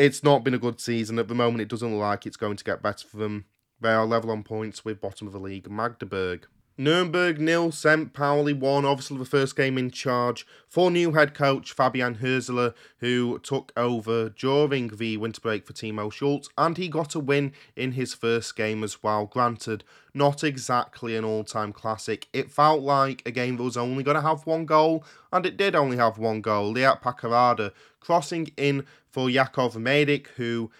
[0.00, 1.18] it's not been a good season.
[1.18, 3.44] At the moment, it doesn't look like it's going to get better for them.
[3.80, 6.46] They are level on points with bottom of the league, Magdeburg.
[6.80, 8.14] Nuremberg nil, St.
[8.14, 8.86] Pauli one.
[8.86, 14.30] Obviously, the first game in charge for new head coach Fabian Hürzeler, who took over
[14.30, 18.56] during the winter break for Timo Schulz, and he got a win in his first
[18.56, 19.26] game as well.
[19.26, 22.28] Granted, not exactly an all-time classic.
[22.32, 25.58] It felt like a game that was only going to have one goal, and it
[25.58, 26.72] did only have one goal.
[26.72, 30.70] Leart Paqarada crossing in for Jakov Medic, who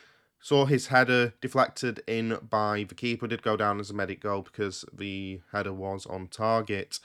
[0.41, 4.43] Saw his header deflected in by the keeper, did go down as a Medic goal
[4.43, 6.99] because the header was on target.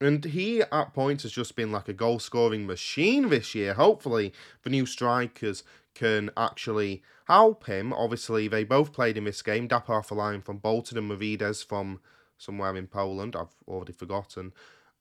[0.00, 3.74] And he, at points, has just been like a goal scoring machine this year.
[3.74, 4.32] Hopefully,
[4.64, 5.62] the new strikers
[5.94, 7.92] can actually help him.
[7.92, 9.68] Obviously, they both played in this game.
[9.68, 12.00] Dapo Afolayan from Bolton and Maurides from
[12.36, 13.36] somewhere in Poland.
[13.36, 14.52] I've already forgotten.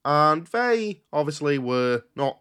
[0.05, 2.39] And they obviously were not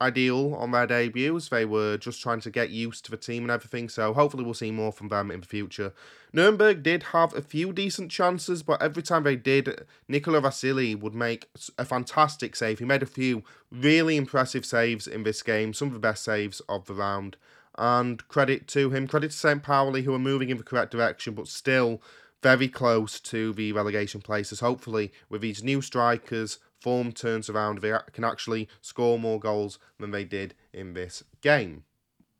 [0.00, 1.48] ideal on their debuts.
[1.48, 4.54] They were just trying to get used to the team and everything, so hopefully we'll
[4.54, 5.92] see more from them in the future.
[6.32, 11.14] Nuremberg did have a few decent chances, but every time they did, Nikola Vasilj would
[11.14, 12.78] make a fantastic save.
[12.78, 13.42] He made a few
[13.72, 17.36] really impressive saves in this game, some of the best saves of the round.
[17.76, 19.62] And credit to him, credit to St.
[19.62, 22.02] Pauli, who are moving in the correct direction, but still
[22.42, 24.60] very close to the relegation places.
[24.60, 30.10] Hopefully, with these new strikers, form turns around, they can actually score more goals than
[30.10, 31.84] they did in this game.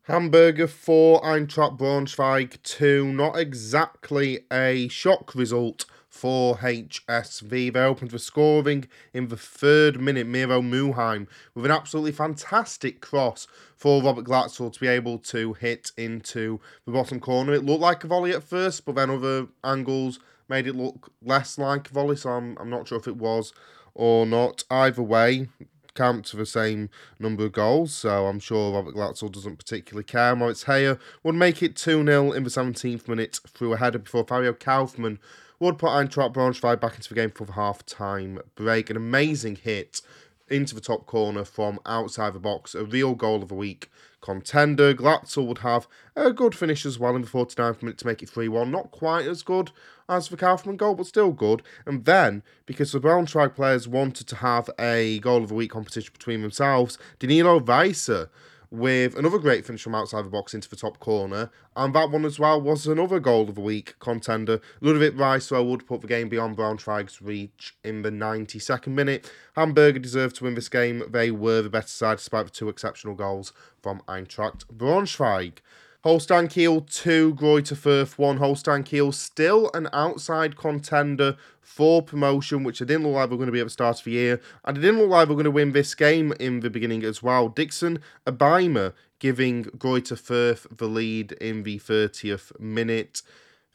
[0.03, 3.13] Hamburger 4, Eintracht Braunschweig 2.
[3.13, 7.73] Not exactly a shock result for HSV.
[7.73, 10.25] They opened the scoring in the third minute.
[10.25, 15.91] Miro Muheim with an absolutely fantastic cross for Robert Glatzel to be able to hit
[15.95, 17.53] into the bottom corner.
[17.53, 20.19] It looked like a volley at first, but then other angles
[20.49, 23.53] made it look less like a volley, so I'm, I'm not sure if it was
[23.93, 24.63] or not.
[24.69, 25.47] Either way,
[25.95, 30.35] count to the same number of goals, so I'm sure Robert Glatzel doesn't particularly care.
[30.35, 34.25] Moritz Heyer would make it 2 0 in the 17th minute through a header before
[34.25, 35.19] Fabio Kaufmann
[35.59, 38.89] would put Eintracht Braunschweig back into the game for the half time break.
[38.89, 40.01] An amazing hit
[40.47, 43.89] into the top corner from outside the box, a real goal of the week
[44.21, 44.93] contender.
[44.93, 48.29] Glatzel would have a good finish as well in the 49th minute to make it
[48.29, 48.71] 3 1.
[48.71, 49.71] Not quite as good
[50.09, 51.61] as the Kaufmann goal, but still good.
[51.85, 56.11] And then, because the Braunschweig players wanted to have a goal of the week competition
[56.11, 58.29] between themselves, Danilo Weiser
[58.71, 61.49] with another great finish from outside the box into the top corner.
[61.75, 64.61] And that one as well was another goal of the week contender.
[64.81, 69.31] Ludovic Weiser would put the game beyond Braunschweig's reach in the 92nd minute.
[69.55, 71.03] Hamburger deserved to win this game.
[71.09, 75.59] They were the better side despite the two exceptional goals from Eintracht Braunschweig.
[76.01, 78.37] Holstein Kiel 2, Greuther Fürth 1.
[78.37, 83.37] Holstein Kiel still an outside contender for promotion, which I didn't look like we are
[83.37, 84.39] going to be at the start of the year.
[84.63, 87.03] And it didn't look like we are going to win this game in the beginning
[87.03, 87.49] as well.
[87.49, 93.21] Dickson Abiama giving Greuther Fürth the lead in the 30th minute.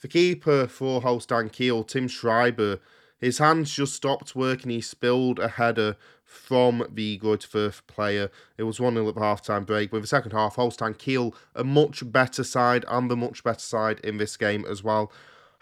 [0.00, 2.80] The keeper for Holstein Kiel, Tim Schreiber,
[3.20, 4.70] his hands just stopped working.
[4.70, 5.96] He spilled a header
[6.34, 8.30] from the Greuther Fürth player.
[8.58, 9.92] It was 1 0 at the half time break.
[9.92, 14.00] With the second half, Holstein Kiel, a much better side and the much better side
[14.00, 15.10] in this game as well.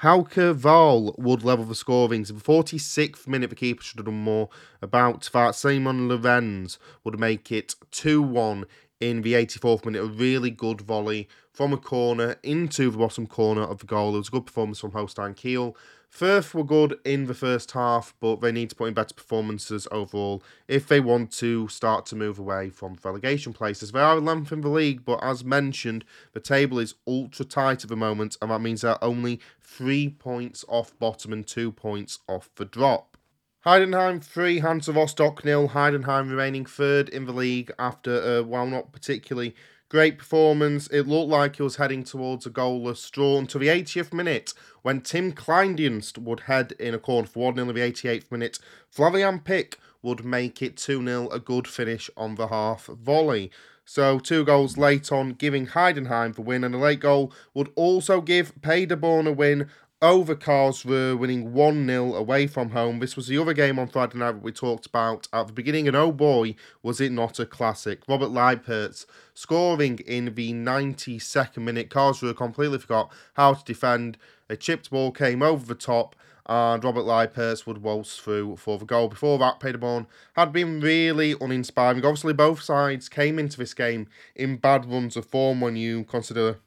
[0.03, 2.29] Hauke Wahl would level the scorings.
[2.29, 4.49] In the 46th minute, the keeper should have done more.
[4.81, 8.65] About that, Simon Lorenz would make it 2 1
[8.99, 10.03] in the 84th minute.
[10.03, 14.17] A really good volley from a corner into the bottom corner of the goal.
[14.17, 15.77] It was a good performance from Holstein Kiel.
[16.15, 19.89] Fürth were good in the first half, but they need to put in better performances
[19.91, 23.93] overall if they want to start to move away from relegation places.
[23.93, 26.05] They are 11th in the league, but as mentioned,
[26.35, 30.67] the table is ultra tight at the moment, and that means they're only three points
[30.69, 33.17] off bottom and two points off the drop.
[33.65, 35.69] Heidenheim 3, Hansa Rostock nil.
[35.69, 39.55] Heidenheim remaining third in the league after, uh, while not particularly
[39.93, 40.87] Great performance.
[40.87, 45.03] It looked like he was heading towards a goalless draw until the 80th minute when
[45.03, 48.59] Tim Kleindienst would head in a corner for 1 0 in the 88th minute.
[48.89, 53.51] Florian Pick would make it 2 0, a good finish on the half volley.
[53.85, 58.23] So, two goals late on, giving Heidenheim the win, and a late goal would also
[58.23, 59.69] give Paderborn a win
[60.03, 62.99] over Karlsruhe, winning 1 0 away from home.
[62.99, 65.87] This was the other game on Friday night that we talked about at the beginning,
[65.87, 68.01] and oh boy, was it not a classic.
[68.09, 71.89] Robert Leipertz scoring in the 92nd minute.
[71.89, 74.19] Karlsruhe completely forgot how to defend.
[74.51, 78.85] A chipped ball came over the top, and Robert Leipertz would waltz through for the
[78.85, 79.07] goal.
[79.07, 82.05] Before that, Paderborn had been really uninspiring.
[82.05, 86.59] Obviously, both sides came into this game in bad runs of form when you consider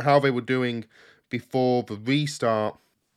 [0.00, 0.84] how they were doing
[1.34, 2.76] before the restart.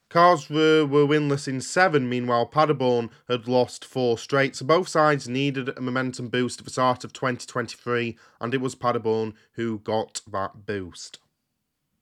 [0.10, 5.70] Karlsruhe were winless in seven, meanwhile, Paderborn had lost four straight, so both sides needed
[5.70, 10.66] a momentum boost at the start of 2023, and it was Paderborn who got that
[10.66, 11.20] boost.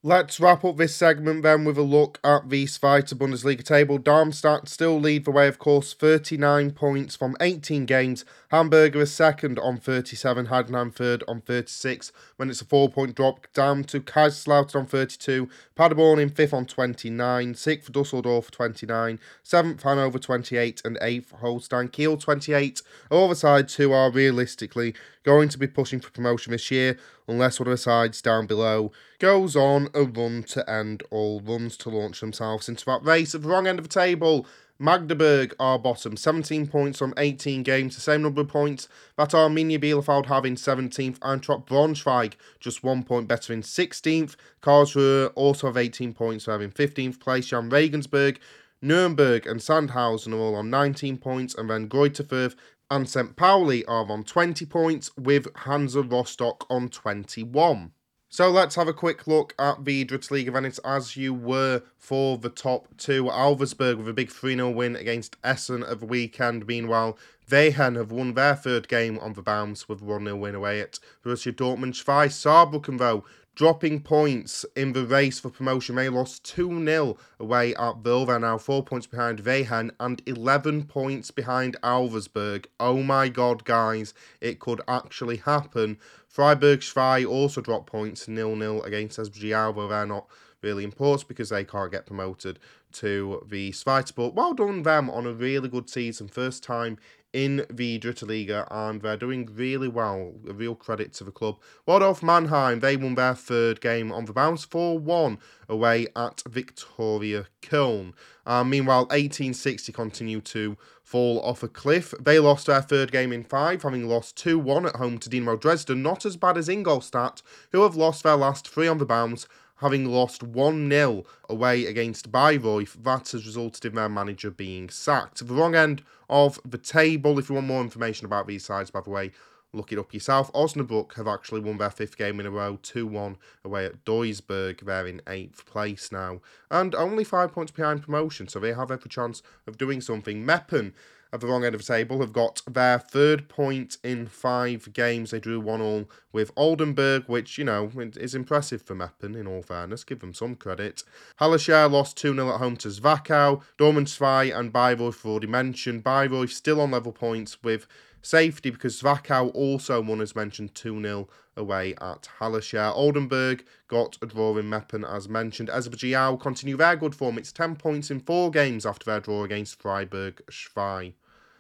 [0.08, 3.98] Let's wrap up this segment then with a look at the Zweite Bundesliga table.
[3.98, 8.24] Darmstadt still lead the way, of course, 39 points from 18 games.
[8.52, 12.12] Hamburger is second on 37, Heidenheim third on 36.
[12.36, 16.68] When it's a four point drop down to Kaiserslautern on 32, Paderborn in fifth on
[16.68, 22.84] 29, sixth Dusseldorf 29, seventh Hanover 28, and eighth Holstein Kiel 28.
[23.10, 24.94] All the sides who are realistically
[25.26, 26.98] going to be pushing for promotion this year,
[27.28, 31.76] unless one of the sides down below goes on a run to end all runs
[31.78, 34.46] to launch themselves into that race at the wrong end of the table.
[34.78, 39.82] Magdeburg are bottom, 17 points from 18 games, the same number of points that Arminia
[39.82, 41.18] Bielefeld have in 17th.
[41.22, 44.36] and Eintracht Braunschweig just one point better in 16th.
[44.62, 47.48] Karlsruhe also have 18 points, so having 15th place.
[47.48, 48.38] Jahn Regensburg,
[48.82, 52.56] Nuremberg and Sandhausen are all on 19 points, and then Greuther Fürth
[52.90, 53.36] and St.
[53.36, 57.92] Pauli are on 20 points, with Hansa Rostock on 21.
[58.36, 62.38] So let's have a quick look at the Dritte and it's as you were for
[62.38, 63.26] the top two.
[63.26, 66.68] Elversberg with a big 3 0 win against Essen of the weekend.
[66.68, 67.18] Meanwhile,
[67.50, 71.00] Wehen have won their third game on the bounce with 1 0 win away at
[71.24, 71.94] Borussia Dortmund.
[71.94, 73.24] Schweiz Saarbrücken, though,
[73.56, 75.96] dropping points in the race for promotion.
[75.96, 78.04] They lost 2 0 away at.
[78.04, 82.66] They're now 4 points behind Wehen and 11 points behind Elversberg.
[82.80, 85.98] Oh my god, guys, it could actually happen.
[86.28, 90.28] Freiburg Zwei also dropped points 0 0 against SBG but They're not
[90.62, 92.60] really important because they can't get promoted
[92.92, 94.14] to the Zweite.
[94.16, 96.28] But well done them on a really good season.
[96.28, 96.98] First time
[97.36, 100.36] in the Dritte Liga and they're doing really well.
[100.48, 101.58] A real credit to the club.
[101.86, 107.48] Waldhof Mannheim, they won their third game on the bounce 4 1 away at Viktoria
[107.62, 108.14] Köln.
[108.46, 112.14] Uh, meanwhile, 1860 continue to fall off a cliff.
[112.22, 115.58] They lost their third game in five, having lost 2 1 at home to Dynamo
[115.58, 116.02] Dresden.
[116.02, 117.42] Not as bad as Ingolstadt,
[117.74, 119.46] who have lost their last three on the bounce
[119.78, 123.04] having lost 1 0 away against Bayreuth.
[123.04, 125.46] That has resulted in their manager being sacked.
[125.46, 129.02] The wrong end of the table, if you want more information about these sides, by
[129.02, 129.32] the way,
[129.74, 130.52] look it up yourself.
[130.54, 134.82] Osnabrück have actually won their fifth game in a row, 2 1 away at Duisburg.
[134.82, 139.10] They're in eighth place now, and only five points behind promotion, so they have every
[139.10, 140.46] chance of doing something.
[140.46, 140.94] Meppen
[141.36, 145.32] at the wrong end of the table have got their third point in five games.
[145.32, 149.62] They drew one all with Oldenburg, which, you know, is impressive for Meppen, in all
[149.62, 150.06] fairness.
[150.06, 151.04] Give them some credit.
[151.42, 153.62] Hallescher lost 2 0 at home to Zwickau.
[153.78, 156.06] Dortmund and Bayreuth already mentioned.
[156.06, 157.86] Bayreuth still on level points with
[158.22, 161.28] safety because Zwickau also won, as mentioned, 2 0
[161.58, 162.94] away at Hallescher.
[162.96, 165.68] Oldenburg got a draw in Meppen, as mentioned.
[165.68, 167.38] Esbjerg continue their good form.
[167.38, 171.14] It's 10 points in four games after their draw against Freiburg Zwei.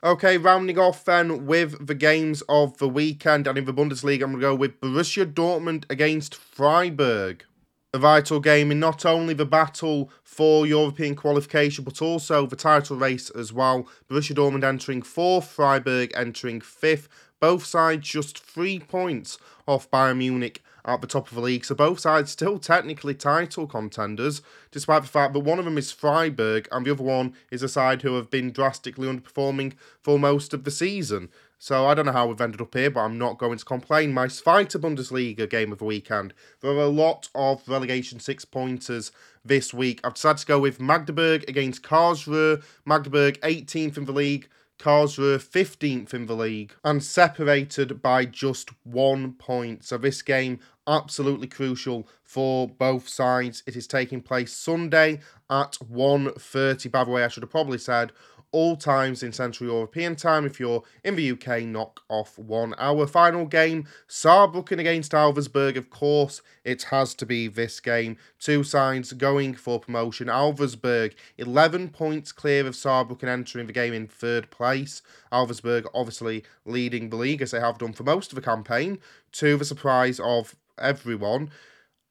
[0.05, 4.33] Okay, rounding off then with the games of the weekend and in the Bundesliga, I'm
[4.33, 7.43] going to go with Borussia Dortmund against Freiburg
[7.91, 12.97] a vital game in not only the battle for European qualification but also the title
[12.97, 13.87] race as well.
[14.07, 17.07] Borussia Dortmund entering fourth, Freiburg entering fifth.
[17.39, 21.65] Both sides just three points off Bayern Munich at the top of the league.
[21.65, 25.91] So both sides still technically title contenders, despite the fact that one of them is
[25.91, 30.53] Freiburg and the other one is a side who have been drastically underperforming for most
[30.53, 31.29] of the season.
[31.57, 34.13] So I don't know how we've ended up here, but I'm not going to complain.
[34.13, 36.33] My Zweite Bundesliga game of the weekend.
[36.61, 39.11] There are a lot of relegation six pointers
[39.43, 40.01] this week.
[40.03, 42.63] I've decided to go with Magdeburg against Karlsruhe.
[42.85, 44.47] Magdeburg 18th in the league.
[44.77, 49.85] Karlsruhe 15th in the league and separated by just one point.
[49.85, 53.63] So this game absolutely crucial for both sides.
[53.65, 55.19] It is taking place Sunday
[55.49, 56.91] at 1.30.
[56.91, 58.11] By the way, I should have probably said
[58.55, 60.45] all times in Central European time.
[60.45, 63.05] If you're in the UK, knock off one hour.
[63.05, 65.75] Final game, Saarbrücken against Elversberg.
[65.75, 68.15] Of course, it has to be this game.
[68.39, 70.27] Two sides going for promotion.
[70.27, 75.01] Elversberg, 11 points clear of Saarbrücken entering the game in third place.
[75.33, 78.99] Elversberg obviously leading the league as they have done for most of the campaign,
[79.33, 81.51] to the surprise of everyone.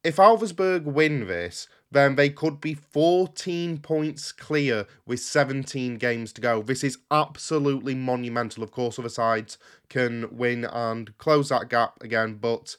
[0.03, 6.41] If Elversberg win this, then they could be 14 points clear with 17 games to
[6.41, 6.61] go.
[6.61, 8.63] This is absolutely monumental.
[8.63, 9.57] Of course, other sides
[9.89, 12.77] can win and close that gap again, but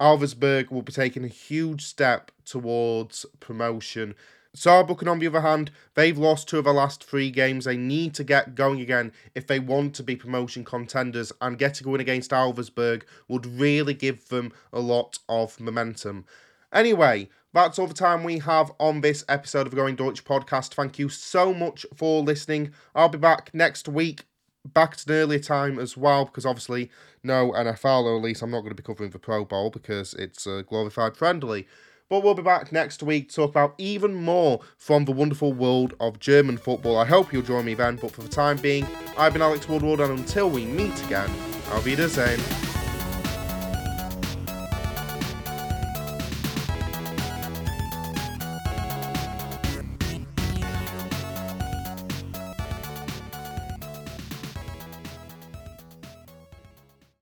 [0.00, 4.14] Elversberg will be taking a huge step towards promotion.
[4.54, 7.64] Saarbrücken, on the other hand, they've lost two of the last three games.
[7.64, 11.88] They need to get going again if they want to be promotion contenders, and getting
[11.88, 16.24] a win against Elversberg would really give them a lot of momentum.
[16.72, 20.74] Anyway, that's all the time we have on this episode of Going Deutsch podcast.
[20.74, 22.72] Thank you so much for listening.
[22.94, 24.24] I'll be back next week,
[24.64, 26.90] back to an earlier time as well, because obviously
[27.24, 30.14] no NFL, or at least I'm not going to be covering the Pro Bowl because
[30.14, 31.66] it's a glorified friendly.
[32.10, 35.94] But we'll be back next week to talk about even more from the wonderful world
[36.00, 36.98] of German football.
[36.98, 38.86] I hope you'll join me then, but for the time being,
[39.16, 41.30] I've been Alex Woodward, and until we meet again,
[41.70, 42.73] I'll be the same.